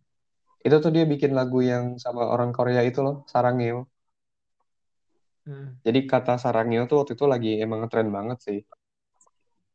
itu 0.65 0.75
tuh 0.83 0.91
dia 0.95 1.03
bikin 1.13 1.31
lagu 1.39 1.59
yang 1.71 1.85
sama 2.03 2.21
orang 2.33 2.51
Korea 2.57 2.81
itu 2.89 2.99
loh 3.05 3.15
Sarangeo 3.31 3.87
Hmm. 5.47 5.79
jadi 5.85 5.99
kata 6.11 6.35
Sarangeo 6.43 6.83
tuh 6.89 6.97
waktu 7.03 7.13
itu 7.15 7.25
lagi 7.33 7.49
emang 7.63 7.79
ngetren 7.83 8.09
banget 8.11 8.37
sih 8.47 8.59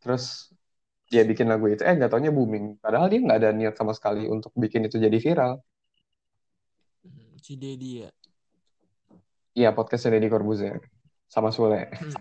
terus 0.02 0.24
dia 1.12 1.22
bikin 1.30 1.46
lagu 1.52 1.64
itu 1.72 1.80
eh 1.88 1.94
nggak 1.96 2.10
taunya 2.12 2.32
booming 2.36 2.76
padahal 2.82 3.06
dia 3.12 3.20
nggak 3.24 3.38
ada 3.40 3.50
niat 3.58 3.74
sama 3.78 3.92
sekali 3.98 4.28
untuk 4.34 4.52
bikin 4.62 4.84
itu 4.88 4.96
jadi 5.06 5.18
viral 5.26 5.52
Hmm. 7.02 7.34
Si 7.42 7.58
Dedi 7.58 8.06
ya. 8.06 8.10
Iya, 9.58 9.68
podcastnya 9.76 10.16
Deddy 10.16 10.28
Corbuzier 10.32 10.76
sama 11.32 11.48
Sule. 11.48 11.88
Hmm. 11.88 12.12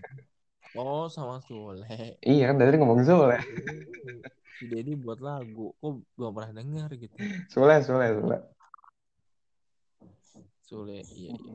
Oh, 0.80 1.12
sama 1.12 1.44
Sule. 1.44 1.84
Iya 2.24 2.48
kan 2.48 2.56
tadi 2.63 2.80
ngomong 2.80 3.03
Sule. 3.03 3.44
Si 4.56 4.72
Dedi 4.72 4.96
buat 4.96 5.20
lagu. 5.20 5.75
Kok 5.84 6.15
belum 6.15 6.32
pernah 6.32 6.63
dengar 6.63 6.88
gitu. 6.96 7.12
Sule, 7.51 7.75
Sule, 7.84 8.08
Sule. 8.15 8.38
Sule, 10.63 11.03
iya, 11.12 11.36
iya. 11.36 11.53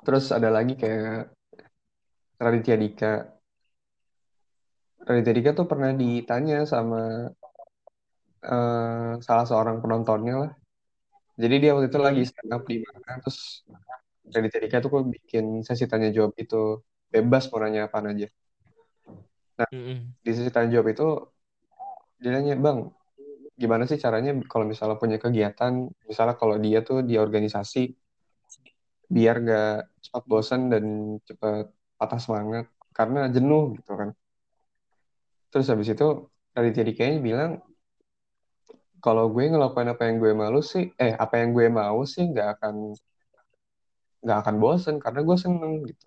Terus 0.00 0.32
ada 0.32 0.48
lagi 0.48 0.72
kayak 0.80 1.36
Raditya 2.40 2.76
Dika. 2.80 3.14
Raditya 5.04 5.34
Dika 5.36 5.50
tuh 5.52 5.68
pernah 5.68 5.92
ditanya 5.92 6.64
sama 6.64 7.28
eh, 8.40 9.12
salah 9.20 9.44
seorang 9.44 9.84
penontonnya 9.84 10.48
lah. 10.48 10.52
Jadi 11.36 11.54
dia 11.60 11.76
waktu 11.76 11.92
itu 11.92 12.00
lagi 12.00 12.22
Hmm. 12.24 12.30
stand 12.32 12.52
up 12.56 12.62
di 12.64 12.80
mana, 12.80 13.20
terus 13.20 13.60
Raditya 14.32 14.60
Dika 14.62 14.78
tuh 14.82 14.90
kok 14.90 15.04
bikin 15.06 15.62
sesi 15.62 15.86
tanya 15.86 16.10
jawab 16.10 16.34
itu 16.38 16.82
bebas 17.10 17.46
mau 17.50 17.62
nanya 17.62 17.86
apa 17.86 18.02
aja. 18.02 18.28
Nah, 19.56 19.68
Mm-mm. 19.72 19.98
di 20.20 20.30
sesi 20.34 20.50
tanya 20.50 20.78
jawab 20.78 20.90
itu 20.92 21.06
dia 22.18 22.30
nanya, 22.32 22.56
Bang, 22.58 22.90
gimana 23.56 23.84
sih 23.88 24.00
caranya 24.00 24.34
kalau 24.50 24.64
misalnya 24.68 24.96
punya 25.00 25.16
kegiatan, 25.16 25.88
misalnya 26.08 26.34
kalau 26.34 26.56
dia 26.60 26.80
tuh 26.82 27.04
di 27.04 27.16
organisasi, 27.16 27.92
biar 29.06 29.36
gak 29.46 29.76
cepat 30.02 30.24
bosan 30.26 30.68
dan 30.72 30.84
cepat 31.22 31.70
patah 31.94 32.20
semangat 32.20 32.66
karena 32.90 33.30
jenuh 33.30 33.78
gitu 33.78 33.92
kan. 33.94 34.10
Terus 35.54 35.66
habis 35.70 35.88
itu 35.88 36.28
Raditya 36.52 36.84
Dikanya 36.84 37.18
bilang 37.22 37.52
kalau 39.00 39.30
gue 39.30 39.46
ngelakuin 39.46 39.92
apa 39.92 40.02
yang 40.10 40.16
gue 40.18 40.32
malu 40.34 40.60
sih, 40.64 40.90
eh 40.98 41.14
apa 41.14 41.38
yang 41.38 41.54
gue 41.54 41.66
mau 41.70 42.02
sih 42.02 42.26
nggak 42.26 42.58
akan 42.58 42.96
nggak 44.24 44.38
akan 44.44 44.56
bosen 44.62 44.96
karena 45.02 45.20
gue 45.24 45.36
seneng 45.38 45.72
gitu. 45.88 46.06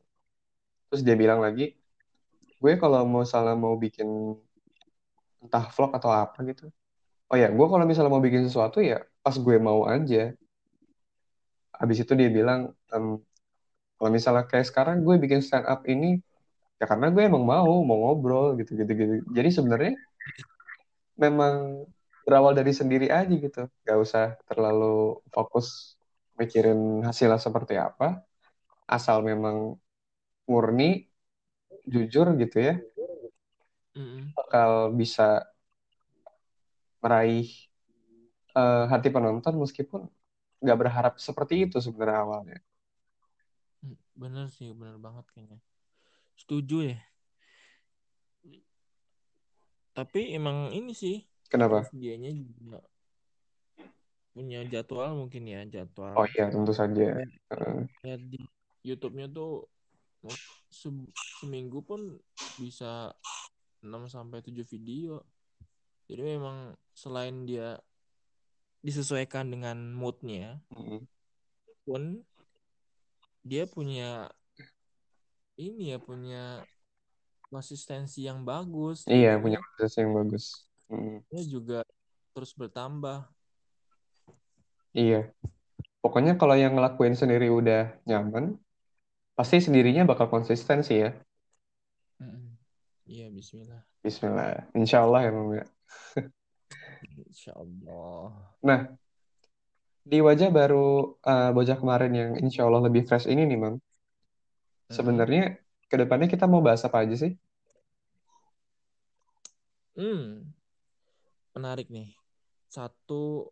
Terus 0.90 1.02
dia 1.06 1.16
bilang 1.18 1.40
lagi, 1.46 1.78
gue 2.62 2.74
kalau 2.82 3.06
mau 3.06 3.24
salah 3.28 3.54
mau 3.54 3.76
bikin 3.78 4.08
entah 5.44 5.66
vlog 5.72 5.92
atau 5.96 6.12
apa 6.12 6.40
gitu. 6.50 6.68
Oh 7.30 7.38
ya, 7.38 7.48
gue 7.54 7.68
kalau 7.70 7.86
misalnya 7.86 8.12
mau 8.12 8.24
bikin 8.24 8.46
sesuatu 8.50 8.82
ya 8.82 9.02
pas 9.22 9.36
gue 9.38 9.56
mau 9.62 9.86
aja. 9.86 10.34
Habis 11.80 11.98
itu 12.04 12.14
dia 12.18 12.28
bilang, 12.28 12.76
"Em, 12.92 13.22
kalau 14.00 14.10
misalnya 14.12 14.44
kayak 14.48 14.68
sekarang 14.68 15.04
gue 15.04 15.16
bikin 15.20 15.44
stand 15.44 15.68
up 15.68 15.84
ini 15.88 16.20
ya 16.80 16.88
karena 16.88 17.12
gue 17.12 17.24
emang 17.28 17.44
mau 17.44 17.84
mau 17.84 17.98
ngobrol 18.08 18.56
gitu 18.60 18.80
gitu 18.80 18.92
gitu. 18.96 19.14
Jadi 19.36 19.50
sebenarnya 19.52 19.94
memang 21.20 21.84
berawal 22.24 22.56
dari 22.56 22.72
sendiri 22.72 23.12
aja 23.12 23.28
gitu. 23.36 23.68
Gak 23.84 24.00
usah 24.00 24.26
terlalu 24.48 25.20
fokus 25.36 25.99
mikirin 26.42 26.80
hasilnya 27.08 27.40
seperti 27.48 27.76
apa. 27.88 28.06
Asal 28.96 29.18
memang 29.30 29.58
murni, 30.52 30.84
jujur 31.94 32.28
gitu 32.42 32.58
ya, 32.68 32.74
Mm-mm. 33.96 34.34
bakal 34.38 34.94
bisa 35.00 35.24
meraih 37.02 37.50
eh, 38.60 38.84
hati 38.92 39.08
penonton 39.16 39.54
meskipun 39.64 40.02
nggak 40.64 40.78
berharap 40.82 41.14
seperti 41.28 41.56
itu 41.68 41.78
sebenarnya 41.86 42.20
awalnya. 42.26 42.58
Hmm, 43.84 43.96
Bener 44.22 44.46
sih, 44.56 44.70
bener 44.80 44.98
banget 45.06 45.26
kayaknya. 45.34 45.60
Setuju 46.42 46.78
ya. 46.92 46.98
Tapi 49.98 50.20
emang 50.38 50.58
ini 50.78 50.92
sih 51.02 51.16
Kenapa? 51.50 51.92
dianya 52.02 52.30
juga 52.60 52.80
punya 54.32 54.62
jadwal 54.70 55.18
mungkin 55.18 55.44
ya 55.50 55.62
jadwal 55.68 56.16
Oh 56.16 56.28
iya, 56.38 56.48
tentu 56.54 56.72
saja. 56.72 57.18
Eh, 57.20 57.82
kayak 58.02 58.20
di 58.30 58.40
YouTube-nya 58.86 59.28
tuh 59.30 59.68
se- 60.70 61.12
seminggu 61.42 61.82
pun 61.84 62.20
bisa 62.62 63.12
6 63.84 64.06
sampai 64.08 64.40
7 64.44 64.64
video. 64.68 65.24
Jadi 66.10 66.22
memang 66.26 66.74
selain 66.94 67.46
dia 67.46 67.78
disesuaikan 68.80 69.52
dengan 69.52 69.76
moodnya 69.92 70.64
Mm-mm. 70.72 71.04
pun 71.84 72.24
dia 73.44 73.68
punya 73.68 74.32
ini 75.60 75.92
ya 75.92 76.00
punya 76.00 76.64
konsistensi 77.52 78.24
yang 78.24 78.48
bagus. 78.48 79.04
Iya, 79.10 79.36
punya 79.42 79.60
proses 79.60 79.94
yang 80.00 80.16
bagus. 80.16 80.46
Mm. 80.90 81.22
dia 81.30 81.44
juga 81.46 81.80
terus 82.34 82.56
bertambah. 82.56 83.28
Iya. 84.96 85.30
Pokoknya 86.00 86.40
kalau 86.40 86.56
yang 86.56 86.80
ngelakuin 86.80 87.14
sendiri 87.14 87.52
udah 87.52 88.00
nyaman, 88.08 88.56
pasti 89.36 89.60
sendirinya 89.60 90.08
bakal 90.08 90.32
konsisten 90.32 90.80
sih 90.82 91.08
ya. 91.08 91.12
Mm-mm. 92.20 92.56
Iya, 93.08 93.28
bismillah. 93.32 93.82
Bismillah. 94.04 94.70
Insya 94.76 95.04
Allah 95.04 95.20
ya, 95.28 95.32
Mam. 95.36 95.50
ya. 95.56 95.66
Insya 97.28 97.52
Allah. 97.56 98.32
Nah, 98.64 98.80
di 100.04 100.20
wajah 100.24 100.50
baru 100.50 101.20
uh, 101.20 101.50
bocah 101.52 101.78
kemarin 101.78 102.12
yang 102.16 102.32
insya 102.40 102.66
Allah 102.68 102.88
lebih 102.88 103.04
fresh 103.08 103.28
ini 103.28 103.44
nih, 103.44 103.60
Mam. 103.60 103.76
Mm-mm. 103.76 103.82
Sebenarnya 104.92 105.60
ke 105.90 105.96
depannya 106.00 106.28
kita 106.32 106.48
mau 106.48 106.64
bahas 106.64 106.86
apa 106.88 107.04
aja 107.04 107.16
sih? 107.18 107.34
Hmm, 110.00 110.48
menarik 111.52 111.92
nih. 111.92 112.16
Satu 112.72 113.52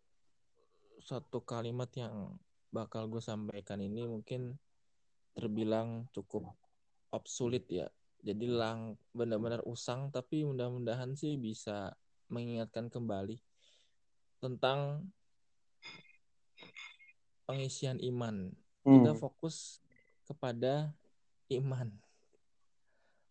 satu 1.08 1.40
kalimat 1.40 1.88
yang 1.96 2.36
bakal 2.68 3.08
gue 3.08 3.24
sampaikan 3.24 3.80
ini 3.80 4.04
mungkin 4.04 4.60
terbilang 5.32 6.04
cukup 6.12 6.52
obsolete 7.08 7.72
ya. 7.72 7.88
Jadi 8.20 8.44
lang 8.44 9.00
benar-benar 9.16 9.64
usang 9.64 10.12
tapi 10.12 10.44
mudah-mudahan 10.44 11.16
sih 11.16 11.40
bisa 11.40 11.96
mengingatkan 12.28 12.92
kembali 12.92 13.40
tentang 14.44 15.08
pengisian 17.48 17.96
iman. 18.04 18.52
Kita 18.84 19.16
Hmm. 19.16 19.20
fokus 19.24 19.80
kepada 20.28 20.92
iman. 21.48 21.88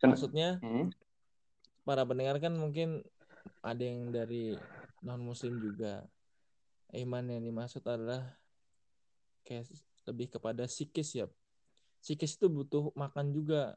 Maksudnya 0.02 0.58
Hmm. 0.66 0.90
para 1.86 2.02
pendengar 2.10 2.42
kan 2.42 2.58
mungkin 2.58 3.06
ada 3.62 3.84
yang 3.86 4.10
dari 4.10 4.58
non 5.06 5.22
muslim 5.22 5.62
juga. 5.62 6.10
Iman 6.96 7.28
yang 7.28 7.44
dimaksud 7.44 7.84
adalah 7.84 8.24
kayak 9.44 9.68
lebih 10.08 10.28
kepada 10.40 10.64
psikis 10.68 11.10
ya. 11.20 11.28
Psikis 12.00 12.40
itu 12.40 12.48
butuh 12.48 12.92
makan 12.96 13.36
juga, 13.36 13.76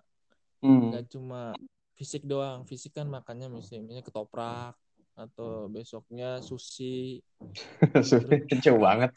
Hmm. 0.61 0.93
nggak 0.93 1.05
cuma 1.11 1.57
fisik 1.99 2.23
doang. 2.29 2.63
Fisik 2.69 2.95
kan 2.95 3.09
makannya 3.09 3.49
misalnya 3.51 4.05
ketoprak 4.05 4.77
atau 5.19 5.67
besoknya 5.73 6.39
sushi 6.45 7.21
Sushi 8.09 8.57
jauh 8.63 8.81
banget 8.81 9.11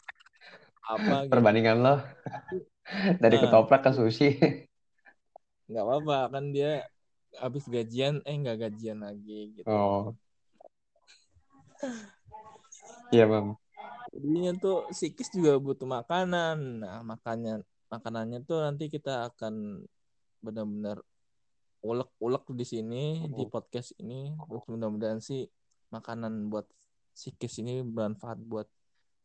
apa 0.84 1.24
gitu. 1.24 1.32
perbandingan 1.32 1.76
lo 1.80 1.94
dari 3.22 3.36
Nah, 3.36 3.42
ketoprak 3.42 3.80
ke 3.84 3.90
sushi. 3.96 4.28
nggak 5.68 5.84
apa-apa 5.84 6.16
kan 6.34 6.44
dia 6.52 6.70
habis 7.42 7.64
gajian 7.74 8.20
eh 8.28 8.36
nggak 8.36 8.58
gajian 8.68 8.98
lagi 9.00 9.38
gitu. 9.56 9.72
Oh, 9.72 10.14
iya, 13.12 13.26
Mam. 13.26 13.56
Jadinya 14.14 14.52
tuh 14.54 14.86
psikis 14.94 15.26
juga 15.34 15.58
butuh 15.58 15.90
makanan. 15.90 16.86
Nah, 16.86 17.02
makannya 17.02 17.66
makanannya 17.90 18.46
tuh 18.46 18.62
nanti 18.62 18.86
kita 18.86 19.26
akan 19.34 19.82
benar-benar 20.38 21.02
ulek-ulek 21.82 22.46
di 22.54 22.62
sini 22.62 23.04
di 23.26 23.42
Hmm. 23.42 23.50
podcast 23.50 23.90
ini. 23.98 24.30
Terus 24.38 24.64
mudah-mudahan 24.70 25.18
sih 25.18 25.50
makanan 25.90 26.46
buat 26.46 26.70
psikis 27.10 27.58
ini 27.58 27.82
bermanfaat 27.82 28.38
buat 28.38 28.70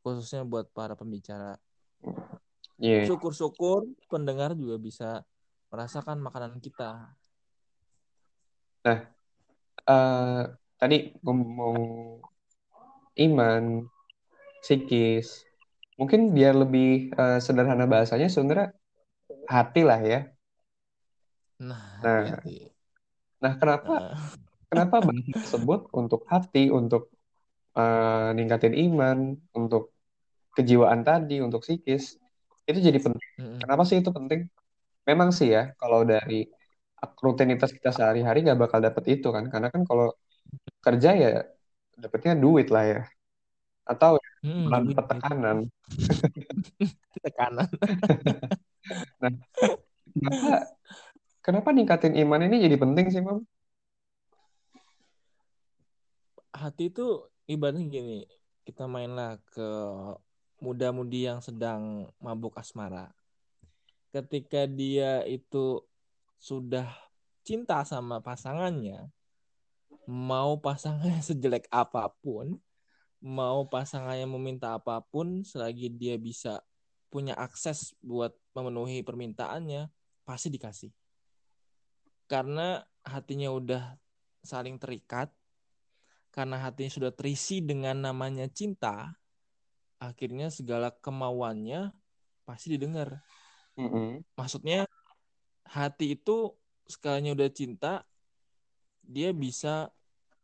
khususnya 0.02 0.42
buat 0.42 0.74
para 0.74 0.98
pembicara. 0.98 1.58
Iya. 2.82 3.06
Syukur-syukur 3.06 3.86
pendengar 4.10 4.58
juga 4.58 4.82
bisa 4.82 5.22
merasakan 5.70 6.18
makanan 6.24 6.58
kita. 6.58 7.14
Nah, 8.90 9.00
eh, 9.86 10.44
tadi 10.80 11.14
ngomong 11.22 11.78
iman, 13.20 13.64
psikis, 14.64 15.28
mungkin 16.00 16.20
biar 16.38 16.54
lebih 16.64 16.86
eh, 17.20 17.38
sederhana 17.46 17.86
bahasanya 17.94 18.28
sebenarnya 18.36 18.68
hati 19.54 19.82
lah 19.90 20.00
ya. 20.12 20.18
Nah, 21.68 21.84
Nah, 22.04 22.40
hati-hati. 22.40 22.56
nah 23.44 23.54
kenapa 23.62 23.92
Nah, 23.92 24.14
kenapa 24.70 24.96
bahasa 25.08 25.32
tersebut 25.44 25.80
untuk 26.00 26.22
hati, 26.34 26.60
untuk 26.80 27.02
eh, 27.80 28.30
ningkatin 28.38 28.76
iman, 28.86 29.20
untuk 29.60 29.84
kejiwaan 30.58 31.02
tadi, 31.10 31.36
untuk 31.48 31.62
psikis, 31.66 32.04
itu 32.70 32.80
jadi 32.88 33.00
penting. 33.06 33.30
mm-mm. 33.38 33.62
Kenapa 33.62 33.84
sih 33.90 33.98
itu 34.02 34.12
penting? 34.18 34.42
Memang 35.10 35.30
sih 35.40 35.50
ya, 35.56 35.62
kalau 35.82 36.02
dari 36.14 36.36
rutinitas 37.26 37.72
kita 37.78 37.90
sehari-hari 37.98 38.38
nggak 38.46 38.60
bakal 38.64 38.80
dapet 38.88 39.04
itu 39.20 39.28
kan, 39.36 39.46
karena 39.54 39.68
kan 39.76 39.84
kalau 39.90 40.06
kerja 40.86 41.10
ya 41.24 41.28
dapetnya 42.04 42.34
duit 42.44 42.68
lah 42.76 42.84
ya, 42.94 43.00
atau 43.90 44.22
Mm, 44.40 44.72
duit 44.72 44.96
dapet 44.96 45.20
gitu. 45.20 45.20
tekanan. 45.20 45.58
Tekanan. 47.26 47.68
Nah, 49.22 49.30
kenapa 50.16 50.50
kenapa 51.46 51.70
ningkatin 51.76 52.18
iman 52.26 52.42
ini 52.48 52.58
jadi 52.66 52.74
penting 52.80 53.06
sih, 53.14 53.22
Mam? 53.22 53.46
hati 56.54 56.90
itu 56.90 57.30
ibaratnya 57.46 57.86
gini, 57.88 58.20
kita 58.66 58.90
mainlah 58.90 59.38
ke 59.54 59.70
muda-mudi 60.60 61.30
yang 61.30 61.40
sedang 61.40 62.10
mabuk 62.20 62.58
asmara. 62.60 63.14
Ketika 64.12 64.66
dia 64.66 65.22
itu 65.24 65.86
sudah 66.42 66.90
cinta 67.46 67.86
sama 67.86 68.20
pasangannya, 68.20 69.08
mau 70.10 70.58
pasangannya 70.60 71.22
sejelek 71.30 71.70
apa 71.72 72.10
pun, 72.20 72.58
mau 73.20 73.68
pasangannya 73.68 74.28
meminta 74.28 74.76
apa 74.76 75.04
pun, 75.04 75.44
selagi 75.44 75.92
dia 75.92 76.16
bisa 76.16 76.64
punya 77.12 77.36
akses 77.36 77.96
buat 78.00 78.32
memenuhi 78.56 79.04
permintaannya, 79.04 79.92
pasti 80.24 80.48
dikasih. 80.54 80.92
Karena 82.30 82.80
hatinya 83.04 83.50
udah 83.52 83.84
saling 84.46 84.80
terikat, 84.80 85.34
karena 86.30 86.62
hatinya 86.62 86.92
sudah 86.94 87.12
terisi 87.12 87.60
dengan 87.60 88.00
namanya 88.00 88.46
cinta, 88.48 89.18
akhirnya 90.00 90.48
segala 90.54 90.94
kemauannya 90.94 91.92
pasti 92.48 92.78
didengar. 92.78 93.20
Mm-mm. 93.76 94.24
Maksudnya 94.38 94.88
hati 95.68 96.16
itu 96.16 96.56
sekalinya 96.88 97.36
udah 97.36 97.50
cinta, 97.52 98.06
dia 99.04 99.34
bisa 99.34 99.90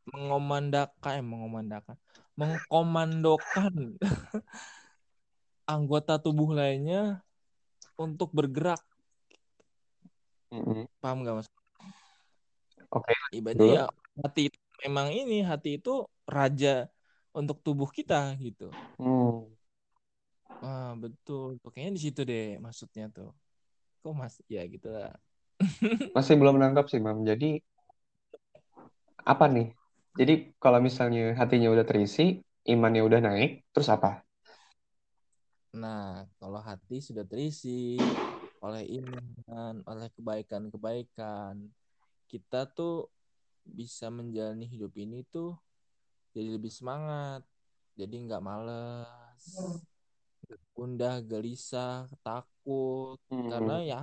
mengomandakan, 0.10 1.22
eh, 1.22 1.26
mengomandakan, 1.26 1.98
mengkomandokan 2.36 3.96
anggota 5.74 6.20
tubuh 6.22 6.52
lainnya 6.52 7.24
untuk 7.96 8.32
bergerak. 8.36 8.80
Mm-mm. 10.52 10.86
Paham 11.00 11.24
nggak 11.24 11.36
mas? 11.42 11.48
Oke, 12.92 13.12
Ibaratnya 13.34 13.60
dulu. 13.60 13.74
ya 13.76 13.86
hati 14.24 14.42
itu 14.52 14.58
memang 14.88 15.08
ini 15.12 15.44
hati 15.44 15.80
itu 15.82 16.08
raja 16.28 16.88
untuk 17.36 17.60
tubuh 17.60 17.90
kita 17.92 18.32
gitu. 18.40 18.72
Hmm. 19.00 19.52
Wah 20.64 20.96
betul, 20.96 21.60
kayaknya 21.72 21.92
di 21.98 22.02
situ 22.02 22.22
deh 22.24 22.56
maksudnya 22.64 23.12
tuh. 23.12 23.30
Kok 24.06 24.14
mas? 24.16 24.40
Ya 24.48 24.64
gitu 24.70 24.88
lah. 24.94 25.12
Masih 26.16 26.36
belum 26.40 26.56
nangkap 26.62 26.88
sih, 26.88 27.00
Mam. 27.04 27.28
Jadi 27.28 27.60
apa 29.26 29.46
nih? 29.50 29.68
Jadi 30.20 30.34
kalau 30.64 30.80
misalnya 30.88 31.22
hatinya 31.40 31.68
udah 31.76 31.86
terisi, 31.90 32.22
imannya 32.72 33.02
udah 33.08 33.20
naik, 33.28 33.50
terus 33.74 33.90
apa? 33.96 34.10
Nah, 35.76 36.24
kalau 36.40 36.60
hati 36.64 36.96
sudah 37.04 37.26
terisi 37.28 37.70
oleh 38.64 38.84
iman, 38.98 39.76
oleh 39.92 40.08
kebaikan-kebaikan, 40.16 41.56
kita 42.32 42.60
tuh 42.78 43.12
bisa 43.66 44.08
menjalani 44.14 44.66
hidup 44.74 44.94
ini 45.04 45.26
tuh 45.36 45.58
jadi 46.36 46.50
lebih 46.58 46.72
semangat, 46.74 47.42
jadi 48.00 48.16
nggak 48.26 48.44
males, 48.44 49.46
gundah, 50.76 51.16
gelisah, 51.32 52.06
takut, 52.26 53.18
karena 53.50 53.74
Hmm. 53.80 53.90
ya 53.92 54.00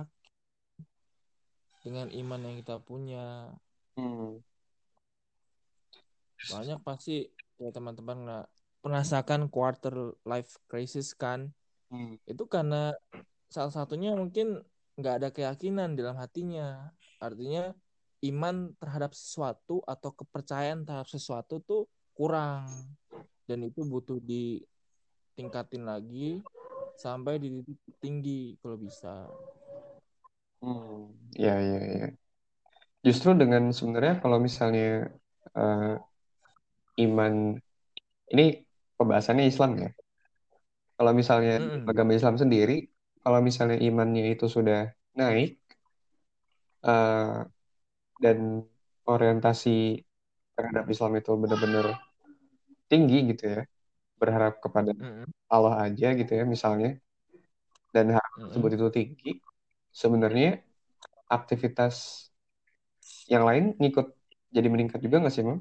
dengan 1.83 2.07
iman 2.21 2.41
yang 2.47 2.55
kita 2.63 2.75
punya, 2.81 3.53
Hmm. 3.97 4.43
Banyak 6.47 6.79
pasti 6.83 7.27
ya 7.61 7.69
teman-teman 7.71 8.17
nggak 8.27 8.45
merasakan 8.83 9.47
quarter 9.47 10.15
life 10.27 10.59
crisis 10.67 11.15
kan, 11.15 11.51
Hmm. 11.93 12.17
itu 12.25 12.43
karena 12.49 12.89
salah 13.53 13.69
satunya 13.69 14.17
mungkin 14.17 14.65
nggak 14.97 15.15
ada 15.21 15.29
keyakinan 15.29 15.93
dalam 15.93 16.17
hatinya. 16.17 16.89
Artinya 17.21 17.69
iman 18.25 18.73
terhadap 18.81 19.13
sesuatu 19.13 19.85
atau 19.85 20.09
kepercayaan 20.09 20.87
terhadap 20.89 21.05
sesuatu 21.05 21.61
tuh 21.61 21.85
kurang 22.17 22.65
dan 23.45 23.61
itu 23.67 23.85
butuh 23.85 24.17
ditingkatin 24.23 25.83
lagi 25.85 26.41
sampai 26.97 27.37
di 27.37 27.61
titik 27.61 27.95
tinggi 27.99 28.57
kalau 28.63 28.77
bisa. 28.79 29.29
Hmm, 30.63 31.11
ya, 31.35 31.59
ya, 31.59 31.79
ya. 31.83 32.07
Justru 33.03 33.35
dengan 33.35 33.69
sebenarnya 33.75 34.23
kalau 34.23 34.39
misalnya 34.39 35.11
uh, 35.53 35.99
iman 36.99 37.33
ini 38.33 38.45
pembahasannya 38.97 39.45
Islam 39.51 39.71
ya. 39.83 39.89
Kalau 40.97 41.11
misalnya 41.19 41.53
Mm-mm. 41.57 41.83
agama 41.89 42.11
Islam 42.17 42.35
sendiri, 42.41 42.73
kalau 43.23 43.39
misalnya 43.47 43.77
imannya 43.87 44.23
itu 44.33 44.45
sudah 44.55 44.79
naik 45.19 45.49
uh, 46.85 47.43
dan 48.23 48.39
orientasi 49.05 50.03
terhadap 50.55 50.85
Islam 50.93 51.13
itu 51.19 51.31
benar-benar 51.43 51.87
tinggi 52.91 53.17
gitu 53.31 53.43
ya, 53.55 53.61
berharap 54.21 54.53
kepada 54.63 54.91
Mm-mm. 55.01 55.33
Allah 55.55 55.75
aja 55.87 56.07
gitu 56.19 56.31
ya 56.39 56.45
misalnya, 56.55 56.89
dan 57.93 58.05
tersebut 58.49 58.69
Mm-mm. 58.69 58.75
itu 58.75 58.87
tinggi, 58.97 59.29
sebenarnya 59.93 60.61
aktivitas 61.29 61.95
yang 63.33 63.43
lain 63.47 63.63
ngikut 63.79 64.07
jadi 64.55 64.67
meningkat 64.73 64.99
juga 65.05 65.17
nggak 65.23 65.33
sih, 65.35 65.43
Mam? 65.47 65.59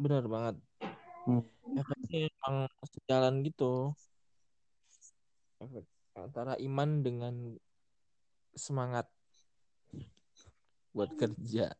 Benar 0.00 0.24
banget. 0.24 0.56
Hmm. 1.28 1.44
Efeknya 1.76 2.32
emang 2.32 2.56
sejalan 2.88 3.34
gitu. 3.44 3.92
Efek 5.60 5.84
antara 6.16 6.56
iman 6.56 7.04
dengan 7.04 7.34
semangat 8.56 9.06
buat 10.96 11.12
kerja. 11.14 11.70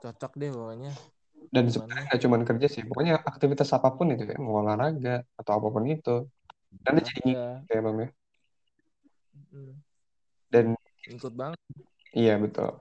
Cocok 0.00 0.32
deh 0.40 0.50
pokoknya. 0.50 0.92
Dan 1.54 1.70
sebenarnya 1.70 2.10
nggak 2.10 2.22
cuma 2.24 2.36
kerja 2.42 2.66
sih, 2.66 2.82
pokoknya 2.82 3.22
aktivitas 3.22 3.70
apa 3.76 3.94
pun 3.94 4.10
itu 4.10 4.26
ya, 4.26 4.34
mau 4.42 4.58
olahraga 4.58 5.22
atau 5.38 5.52
apa 5.54 5.68
pun 5.70 5.86
itu, 5.86 6.26
nanti 6.82 7.00
jadi 7.06 7.20
ngikut 7.22 7.70
ya, 7.70 7.78
Mam 7.78 7.98
ya. 8.02 8.08
Mm. 9.54 9.74
Dan 10.50 10.64
Ikut 11.04 11.32
banget. 11.36 11.60
iya 12.10 12.34
betul. 12.42 12.80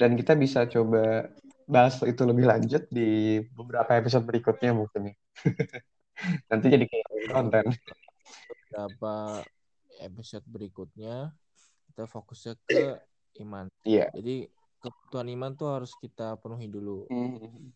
Dan 0.00 0.18
kita 0.18 0.34
bisa 0.34 0.66
coba 0.66 1.30
bahas 1.66 1.98
itu 2.02 2.22
lebih 2.24 2.46
lanjut 2.46 2.86
di 2.88 3.40
beberapa 3.52 3.94
episode 3.96 4.24
berikutnya 4.26 4.72
mungkin. 4.74 5.12
Nanti 6.50 6.66
jadi 6.70 6.84
kayak 6.86 7.06
konten. 7.32 7.64
Beberapa 8.70 9.42
episode 10.02 10.44
berikutnya 10.46 11.30
kita 11.92 12.08
fokusnya 12.08 12.54
ke 12.64 12.98
iman. 13.44 13.68
Iya. 13.84 14.08
Jadi 14.16 14.48
kebutuhan 14.82 15.28
iman 15.38 15.52
tuh 15.54 15.68
harus 15.70 15.92
kita 15.98 16.36
penuhi 16.40 16.66
dulu. 16.66 17.06
Hmm. 17.06 17.70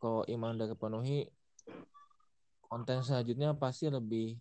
Kalau 0.00 0.24
iman 0.24 0.56
udah 0.56 0.68
kepenuhi, 0.72 1.28
konten 2.64 3.04
selanjutnya 3.04 3.52
pasti 3.52 3.92
lebih 3.92 4.38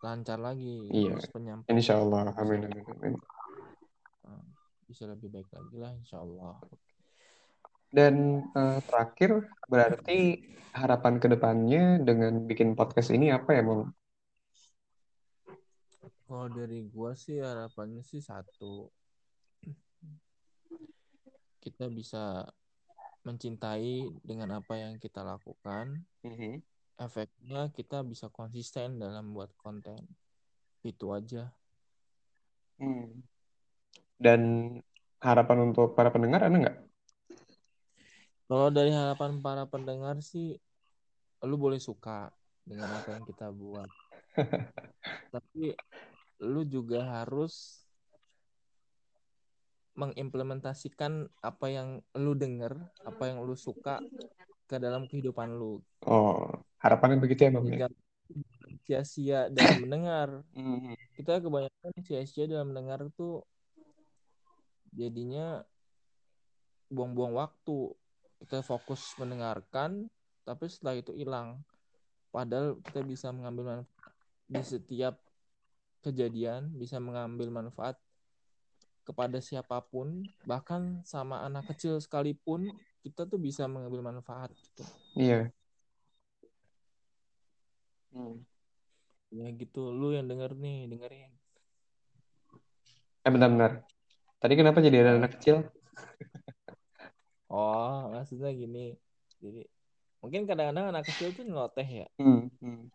lancar 0.00 0.38
lagi. 0.38 0.86
Iya. 0.92 1.18
Terus 1.18 1.30
penyampaian 1.32 1.74
Insya 1.74 1.98
Allah. 1.98 2.30
Amin, 2.38 2.66
amin, 2.66 2.84
amin. 2.98 3.14
bisa 4.90 5.06
lebih 5.06 5.30
baik 5.30 5.46
lagi 5.54 5.78
lah 5.78 5.94
insya 5.94 6.18
Allah. 6.18 6.58
Dan 7.90 8.46
uh, 8.54 8.78
terakhir, 8.86 9.50
berarti 9.66 10.46
harapan 10.70 11.18
ke 11.18 11.26
depannya 11.26 11.98
dengan 11.98 12.46
bikin 12.46 12.78
podcast 12.78 13.10
ini 13.10 13.34
apa 13.34 13.50
ya, 13.50 13.62
Mam? 13.66 13.90
Kalau 16.30 16.46
dari 16.46 16.86
gua 16.86 17.18
sih 17.18 17.42
harapannya 17.42 18.06
sih 18.06 18.22
satu, 18.22 18.86
kita 21.58 21.90
bisa 21.90 22.46
mencintai 23.26 24.22
dengan 24.22 24.62
apa 24.62 24.78
yang 24.78 24.96
kita 25.02 25.26
lakukan. 25.26 26.06
Mm-hmm. 26.22 26.62
Efeknya 27.00 27.74
kita 27.74 28.06
bisa 28.06 28.30
konsisten 28.30 29.02
dalam 29.02 29.34
buat 29.34 29.50
konten. 29.58 30.06
Itu 30.86 31.12
aja. 31.12 31.50
Hmm. 32.80 33.24
Dan 34.16 34.40
harapan 35.20 35.72
untuk 35.72 35.92
para 35.92 36.08
pendengar 36.08 36.44
ada 36.44 36.56
nggak? 36.56 36.78
Kalau 38.50 38.66
dari 38.74 38.90
harapan 38.90 39.38
para 39.38 39.62
pendengar 39.62 40.18
sih, 40.26 40.58
lu 41.46 41.54
boleh 41.54 41.78
suka 41.78 42.34
dengan 42.66 42.90
apa 42.98 43.14
yang 43.14 43.22
kita 43.22 43.46
buat. 43.54 43.86
Tapi 45.34 45.70
lu 46.42 46.66
juga 46.66 47.06
harus 47.06 47.86
mengimplementasikan 49.94 51.30
apa 51.38 51.66
yang 51.70 52.02
lu 52.18 52.34
denger, 52.34 52.74
apa 53.06 53.30
yang 53.30 53.38
lu 53.46 53.54
suka 53.54 54.02
ke 54.66 54.82
dalam 54.82 55.06
kehidupan 55.06 55.54
lu. 55.54 55.78
Oh, 56.10 56.50
harapannya 56.82 57.22
begitu 57.22 57.46
ya? 57.46 57.54
Jadi 57.54 57.86
jangan 57.86 58.74
sia-sia 58.82 59.40
dalam 59.46 59.78
mendengar. 59.86 60.28
Mm-hmm. 60.58 60.94
Kita 61.22 61.38
kebanyakan 61.38 61.92
sia-sia 62.02 62.50
dalam 62.50 62.74
mendengar 62.74 63.06
tuh 63.14 63.46
jadinya 64.90 65.62
buang-buang 66.90 67.38
waktu. 67.38 67.94
Kita 68.40 68.64
fokus 68.64 69.14
mendengarkan, 69.20 70.08
tapi 70.48 70.64
setelah 70.66 70.96
itu 70.96 71.12
hilang. 71.12 71.60
Padahal 72.32 72.80
kita 72.82 73.04
bisa 73.04 73.28
mengambil 73.30 73.84
manfaat 73.84 74.16
di 74.50 74.62
setiap 74.66 75.14
kejadian, 76.02 76.72
bisa 76.74 76.98
mengambil 76.98 77.52
manfaat 77.52 78.00
kepada 79.04 79.38
siapa 79.42 79.82
pun, 79.84 80.24
bahkan 80.48 81.02
sama 81.04 81.42
anak 81.44 81.70
kecil 81.74 81.98
sekalipun, 82.00 82.70
kita 83.02 83.26
tuh 83.26 83.36
bisa 83.36 83.68
mengambil 83.68 84.00
manfaat 84.10 84.50
gitu. 84.54 84.82
Iya. 85.18 85.52
Hmm. 88.10 88.42
Ya 89.30 89.46
gitu, 89.54 89.94
lu 89.94 90.10
yang 90.10 90.26
denger 90.26 90.58
nih, 90.58 90.90
dengerin. 90.90 91.32
Eh 93.20 93.30
benar-benar. 93.30 93.86
Tadi 94.40 94.54
kenapa 94.56 94.80
jadi 94.80 95.04
ada 95.04 95.20
anak 95.20 95.36
kecil? 95.38 95.68
Oh, 97.50 98.14
maksudnya 98.14 98.50
gini. 98.54 98.94
Jadi 99.42 99.66
mungkin 100.22 100.46
kadang-kadang 100.46 100.94
anak 100.94 101.04
kecil 101.10 101.34
tuh 101.34 101.44
ngeloteh 101.44 101.88
ya. 102.06 102.08
Hmm. 102.22 102.46
Hmm. 102.62 102.86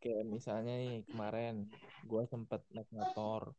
Kayak 0.00 0.24
misalnya 0.30 0.74
nih 0.80 1.04
kemarin 1.10 1.66
gue 2.00 2.22
sempet 2.32 2.64
naik 2.72 2.88
motor, 2.94 3.52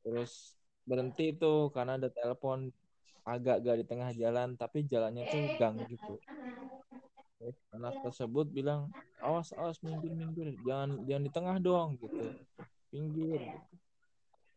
terus 0.00 0.56
berhenti 0.88 1.36
tuh 1.36 1.68
karena 1.74 2.00
ada 2.00 2.08
telepon 2.08 2.72
agak 3.26 3.60
gak 3.66 3.76
di 3.82 3.84
tengah 3.84 4.10
jalan, 4.16 4.56
tapi 4.56 4.86
jalannya 4.88 5.26
tuh 5.28 5.42
gang 5.58 5.76
gitu. 5.90 6.16
Terus 7.36 7.56
anak 7.76 7.94
tersebut 8.00 8.46
bilang, 8.48 8.88
awas 9.20 9.52
awas 9.52 9.76
minggir 9.84 10.12
minggir, 10.16 10.56
jangan 10.64 11.04
jangan 11.04 11.24
di 11.26 11.32
tengah 11.34 11.56
dong 11.60 12.00
gitu, 12.00 12.24
pinggir. 12.88 13.40
Gitu. 13.44 13.74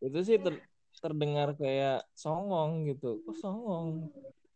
Itu 0.00 0.18
sih 0.24 0.38
ter, 0.40 0.54
terdengar 1.02 1.52
kayak 1.60 2.08
songong 2.16 2.88
gitu, 2.88 3.20
kok 3.26 3.36
songong. 3.36 4.08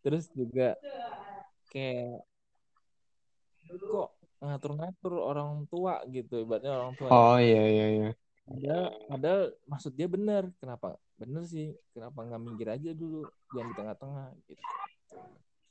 Terus 0.05 0.29
juga 0.37 0.77
kayak 1.73 2.21
kok 3.65 4.11
ngatur-ngatur 4.45 5.15
orang 5.17 5.65
tua 5.73 6.05
gitu, 6.13 6.45
ibaratnya 6.45 6.77
orang 6.77 6.93
tua. 7.01 7.09
Oh 7.09 7.41
iya 7.41 7.65
iya 7.65 7.87
iya. 7.89 8.09
Padahal, 8.45 8.85
padahal 9.09 9.43
maksud 9.65 9.93
dia 9.97 10.05
benar. 10.05 10.53
Kenapa? 10.61 11.01
Bener 11.17 11.49
sih. 11.49 11.73
Kenapa 11.97 12.21
nggak 12.21 12.43
minggir 12.45 12.69
aja 12.69 12.93
dulu, 12.93 13.25
jangan 13.57 13.67
di 13.73 13.75
tengah-tengah 13.81 14.29
gitu. 14.45 14.63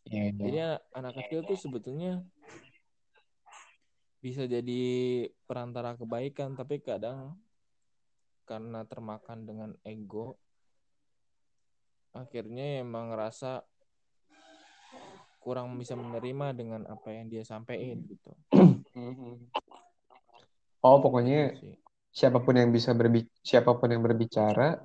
Iya, 0.09 0.21
iya. 0.33 0.41
Jadi 0.41 0.57
anak, 0.57 0.81
anak 0.97 1.13
kecil 1.21 1.39
tuh 1.45 1.57
sebetulnya 1.61 2.25
bisa 4.23 4.49
jadi 4.49 4.83
perantara 5.45 5.93
kebaikan, 5.93 6.57
tapi 6.57 6.81
kadang 6.81 7.37
karena 8.49 8.83
termakan 8.87 9.45
dengan 9.45 9.71
ego, 9.83 10.35
akhirnya 12.15 12.83
emang 12.83 13.11
ngerasa 13.11 13.63
kurang 15.43 15.75
bisa 15.75 15.93
menerima 15.99 16.55
dengan 16.55 16.81
apa 16.87 17.11
yang 17.11 17.27
dia 17.27 17.43
sampaikan 17.43 17.99
gitu. 18.07 18.31
Oh 20.83 20.99
pokoknya 20.99 21.55
Gitu 21.55 21.79
siapa 22.13 22.37
pun 22.45 22.53
yang 22.53 22.69
bisa 22.69 22.93
berbi 22.93 23.25
siapa 23.41 23.73
pun 23.73 23.89
yang 23.89 24.05
berbicara 24.05 24.77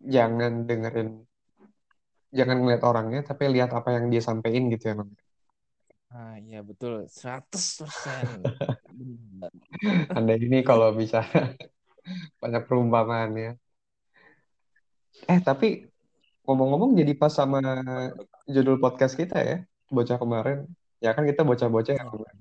jangan 0.00 0.64
dengerin 0.64 1.20
jangan 2.32 2.56
ngeliat 2.64 2.82
orangnya 2.88 3.20
tapi 3.28 3.52
lihat 3.52 3.76
apa 3.76 3.92
yang 3.92 4.08
dia 4.08 4.24
sampaikan 4.24 4.72
gitu 4.72 4.84
ya 4.88 4.94
bang. 4.96 5.10
Ah 6.08 6.36
iya 6.40 6.64
betul 6.64 7.04
100% 7.04 8.40
Benar. 8.88 9.52
Anda 10.16 10.34
ini 10.40 10.64
kalau 10.64 10.96
bisa 10.96 11.20
banyak 12.40 12.62
perumpamaannya. 12.64 13.60
Eh 15.28 15.40
tapi 15.44 15.66
ngomong-ngomong 16.48 16.96
jadi 16.96 17.12
pas 17.20 17.32
sama 17.36 17.60
judul 18.48 18.80
podcast 18.80 19.14
kita 19.20 19.36
ya 19.44 19.56
bocah 19.92 20.16
kemarin 20.16 20.58
ya 21.04 21.12
kan 21.12 21.28
kita 21.28 21.44
bocah-bocah 21.44 21.94
ya 21.94 22.04
Bang. 22.08 22.38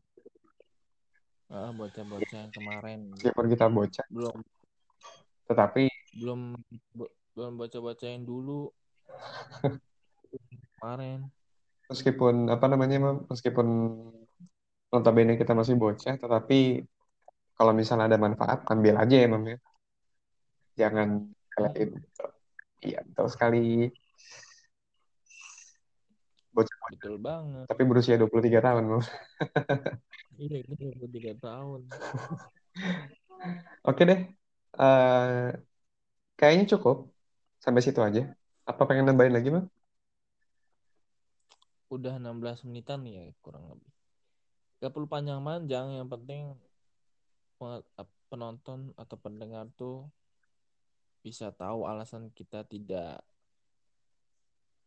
Ah, 1.52 1.70
bocah-bocah 1.76 2.38
yang 2.48 2.54
kemarin 2.56 3.12
meskipun 3.12 3.46
kita 3.52 3.66
bocah 3.68 4.06
belum 4.08 4.38
Tetapi 5.52 5.84
belum 6.16 6.56
belum 7.36 7.52
baca 7.60 7.78
bacain 7.84 8.24
dulu 8.24 8.72
kemarin 10.80 11.28
meskipun 11.92 12.48
apa 12.48 12.66
namanya 12.72 13.20
meskipun 13.28 13.68
notabene 14.92 15.40
kita 15.40 15.56
masih 15.56 15.80
bocah, 15.80 16.20
tetapi 16.20 16.84
kalau 17.56 17.72
misalnya 17.72 18.12
ada 18.12 18.20
manfaat 18.20 18.68
ambil 18.68 19.00
aja 19.00 19.16
ya 19.16 19.28
Mam 19.32 19.46
ya. 19.48 19.58
Jangan 20.76 21.10
kalian 21.56 21.72
gitu. 21.76 22.26
Iya, 22.82 23.00
betul 23.08 23.28
sekali. 23.32 23.92
Bocah, 26.52 26.78
betul 26.92 27.16
banget 27.18 27.66
tapi 27.72 27.82
berusia 27.88 28.20
23 28.20 28.60
tahun 28.60 28.84
Mam. 28.92 29.02
iya 30.44 30.58
ini 30.60 30.74
23 31.00 31.34
tahun 31.40 31.80
Oke 33.88 34.02
deh. 34.10 34.20
Eh, 34.82 35.48
kayaknya 36.38 36.66
cukup 36.76 36.98
sampai 37.64 37.82
situ 37.86 38.00
aja. 38.08 38.22
Apa 38.70 38.82
pengen 38.90 39.06
nambahin 39.08 39.34
lagi 39.38 39.50
Mam? 39.56 39.66
udah 41.92 42.16
16 42.24 42.64
menitan 42.64 43.04
ya 43.04 43.28
kurang 43.44 43.68
lebih 43.68 43.92
gak 44.80 44.96
perlu 44.96 45.12
panjang-panjang 45.12 46.00
yang 46.00 46.08
penting 46.08 46.56
pe- 47.60 47.84
penonton 48.32 48.96
atau 48.96 49.18
pendengar 49.20 49.68
tuh 49.76 50.08
bisa 51.20 51.52
tahu 51.52 51.84
alasan 51.84 52.32
kita 52.32 52.64
tidak 52.64 53.20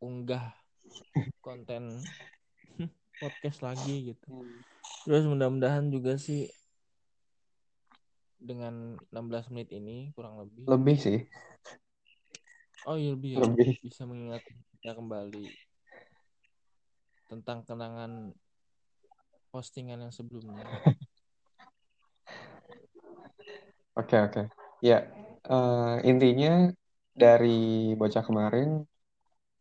unggah 0.00 0.57
konten 1.44 2.00
podcast 3.20 3.61
lagi 3.61 4.16
gitu 4.16 4.48
terus 5.04 5.28
mudah-mudahan 5.28 5.92
juga 5.92 6.16
sih 6.16 6.48
dengan 8.40 8.96
16 9.12 9.52
menit 9.52 9.68
ini 9.76 10.09
kurang 10.16 10.40
lebih 10.40 10.64
Lebih 10.64 10.96
sih. 10.96 11.18
oh 12.88 12.96
iya 12.96 13.12
lebih 13.12 13.30
ya 13.37 13.40
Lebih. 13.44 13.76
bisa 13.85 14.09
mengingatkan 14.09 14.57
kita 14.80 14.96
kembali 14.96 15.46
tentang 17.28 17.61
kenangan 17.68 18.33
postingan 19.52 20.09
yang 20.09 20.12
sebelumnya 20.12 20.64
Oke, 23.94 24.18
oke. 24.18 24.42
Ya, 24.83 25.07
eh, 25.46 25.94
intinya 26.02 26.66
dari 27.14 27.94
bocah 27.94 28.26
kemarin 28.26 28.83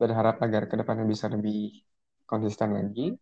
berharap 0.03 0.35
agar 0.43 0.67
ke 0.67 0.75
depannya 0.75 1.05
bisa 1.07 1.31
lebih 1.31 1.79
konsisten 2.27 2.75
lagi 2.75 3.15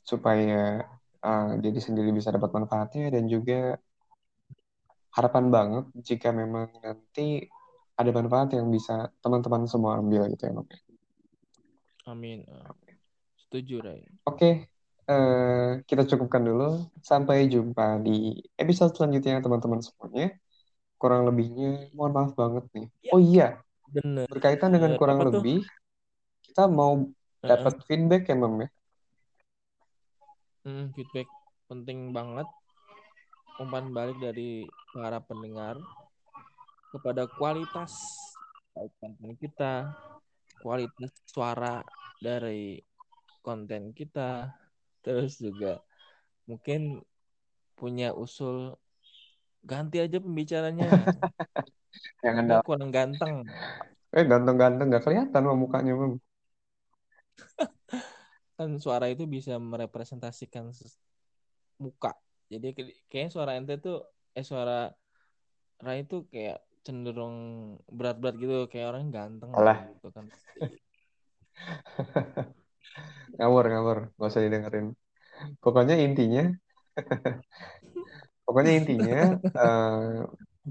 supaya 0.00 0.88
eh, 1.20 1.50
jadi 1.60 1.78
sendiri 1.84 2.10
bisa 2.16 2.32
dapat 2.32 2.50
manfaatnya 2.56 3.12
dan 3.12 3.28
juga 3.28 3.76
harapan 5.12 5.44
banget 5.52 5.84
jika 6.08 6.28
memang 6.32 6.72
nanti 6.80 7.44
ada 7.98 8.10
manfaat 8.14 8.54
yang 8.56 8.70
bisa 8.72 9.10
teman-teman 9.20 9.66
semua 9.66 9.98
ambil 10.00 10.30
gitu 10.32 10.48
ya, 10.48 10.52
Mam. 10.54 10.66
amin 12.08 12.46
setuju 13.36 13.82
Ray 13.84 14.06
Oke, 14.28 14.68
eh, 15.08 15.70
kita 15.88 16.02
cukupkan 16.04 16.44
dulu. 16.44 16.84
Sampai 17.00 17.48
jumpa 17.48 17.96
di 18.04 18.36
episode 18.60 18.92
selanjutnya 18.92 19.40
teman-teman 19.40 19.80
semuanya. 19.80 20.36
Kurang 21.00 21.24
lebihnya, 21.24 21.88
mohon 21.96 22.12
maaf 22.12 22.32
banget 22.36 22.64
nih. 22.76 22.86
Ya. 23.00 23.10
Oh 23.16 23.20
iya, 23.22 23.46
bener. 23.94 24.28
Berkaitan 24.28 24.70
dengan 24.74 24.92
Eh, 24.94 24.98
kurang 25.00 25.18
apa 25.20 25.24
tuh? 25.32 25.34
lebih, 25.40 25.58
kita 26.44 26.64
mau 26.68 27.08
dapat 27.40 27.74
feedback 27.88 28.28
ya, 28.28 28.36
Mam 28.36 28.54
ya. 28.64 28.68
Hmm, 30.66 30.92
feedback 30.92 31.28
penting 31.68 32.12
banget. 32.12 32.48
Umpan 33.58 33.90
balik 33.90 34.18
dari 34.22 34.68
para 34.94 35.18
pendengar 35.18 35.74
kepada 36.94 37.26
kualitas 37.26 37.92
konten 38.74 39.34
kita, 39.36 39.90
kualitas 40.62 41.10
suara 41.26 41.82
dari 42.22 42.78
konten 43.42 43.90
kita, 43.92 44.54
terus 45.02 45.42
juga 45.42 45.82
mungkin 46.46 47.02
punya 47.74 48.14
usul 48.14 48.78
ganti 49.66 49.98
aja 49.98 50.22
pembicaranya, 50.22 50.86
Jangan 52.24 52.44
Ini 52.44 52.50
dalam. 52.50 52.64
kurang 52.66 52.90
ganteng. 52.90 53.34
Eh, 54.14 54.24
ganteng-ganteng 54.24 54.86
nggak 54.88 55.04
kelihatan 55.04 55.42
Mam, 55.44 55.58
mukanya, 55.58 55.92
Mam. 55.94 56.12
Kan 58.58 58.70
suara 58.82 59.06
itu 59.06 59.28
bisa 59.28 59.54
merepresentasikan 59.60 60.72
muka. 61.78 62.10
Jadi 62.50 62.74
kayak- 62.74 62.98
kayaknya 63.06 63.30
suara 63.30 63.54
ente 63.54 63.78
tuh 63.78 64.02
eh 64.34 64.42
suara 64.42 64.90
Rai 65.78 66.02
itu 66.02 66.26
kayak 66.26 66.58
cenderung 66.82 67.36
berat-berat 67.86 68.34
gitu 68.40 68.66
kayak 68.66 68.96
orang 68.96 69.14
ganteng 69.14 69.54
Alah. 69.54 69.86
gitu 69.94 70.10
kan. 70.10 70.26
Ngawur, 73.38 73.64
ngawur. 73.70 73.98
Nggak 74.18 74.30
usah 74.32 74.42
didengerin. 74.42 74.86
Pokoknya 75.62 75.94
intinya, 76.02 76.50
pokoknya 78.48 78.72
intinya, 78.74 79.38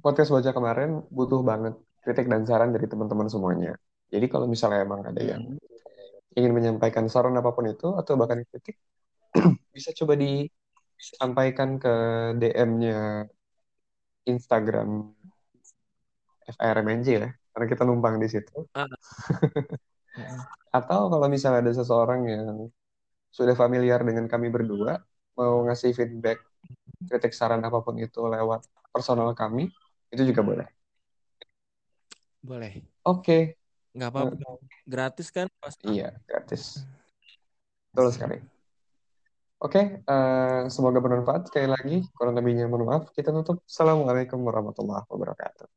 podcast 0.03 0.29
Bocah 0.33 0.53
kemarin 0.53 1.03
butuh 1.09 1.41
banget 1.41 1.73
kritik 2.07 2.31
dan 2.31 2.47
saran 2.47 2.71
dari 2.71 2.87
teman-teman 2.87 3.27
semuanya. 3.27 3.75
Jadi 4.07 4.25
kalau 4.31 4.47
misalnya 4.47 4.87
emang 4.87 5.03
ada 5.03 5.19
yang 5.19 5.59
ingin 6.37 6.51
menyampaikan 6.55 7.11
saran 7.11 7.35
apa 7.35 7.51
pun 7.51 7.67
itu, 7.67 7.91
atau 7.99 8.15
bahkan 8.15 8.39
kritik, 8.47 8.79
bisa 9.75 9.91
coba 9.91 10.15
disampaikan 10.15 11.75
ke 11.75 11.93
DM-nya 12.39 13.27
Instagram 14.23 15.11
FRMNJ 16.47 17.07
ya, 17.11 17.29
karena 17.51 17.65
kita 17.67 17.83
numpang 17.83 18.15
di 18.23 18.27
situ. 18.31 18.55
Ah. 18.71 18.87
Atau 20.77 21.11
kalau 21.11 21.27
misalnya 21.27 21.67
ada 21.67 21.73
seseorang 21.75 22.21
yang 22.29 22.71
sudah 23.33 23.57
familiar 23.57 23.99
dengan 24.07 24.31
kami 24.31 24.47
berdua, 24.47 24.95
mau 25.35 25.67
ngasih 25.67 25.91
feedback, 25.91 26.39
kritik 27.11 27.35
saran 27.35 27.61
apa 27.67 27.83
pun 27.83 27.99
itu 27.99 28.23
lewat 28.23 28.63
personal 28.95 29.35
kami, 29.35 29.67
itu 30.13 30.23
juga 30.27 30.41
boleh. 30.43 30.67
Boleh. 32.43 32.73
Oke, 33.03 33.57
Nggak 33.97 34.09
apa-apa. 34.13 34.49
Gratis 34.85 35.27
kan? 35.33 35.47
Mas? 35.57 35.73
iya, 35.81 36.13
gratis. 36.29 36.85
Betul 37.89 38.13
sekali. 38.13 38.37
Oke, 39.57 40.05
eh, 40.05 40.61
semoga 40.69 41.01
bermanfaat. 41.01 41.49
Sekali 41.49 41.65
lagi, 41.65 41.97
kurang 42.13 42.37
lebihnya 42.37 42.69
mohon 42.69 42.85
maaf. 42.85 43.09
Kita 43.09 43.33
tutup. 43.33 43.65
Assalamualaikum 43.65 44.37
warahmatullahi 44.45 45.01
wabarakatuh. 45.09 45.76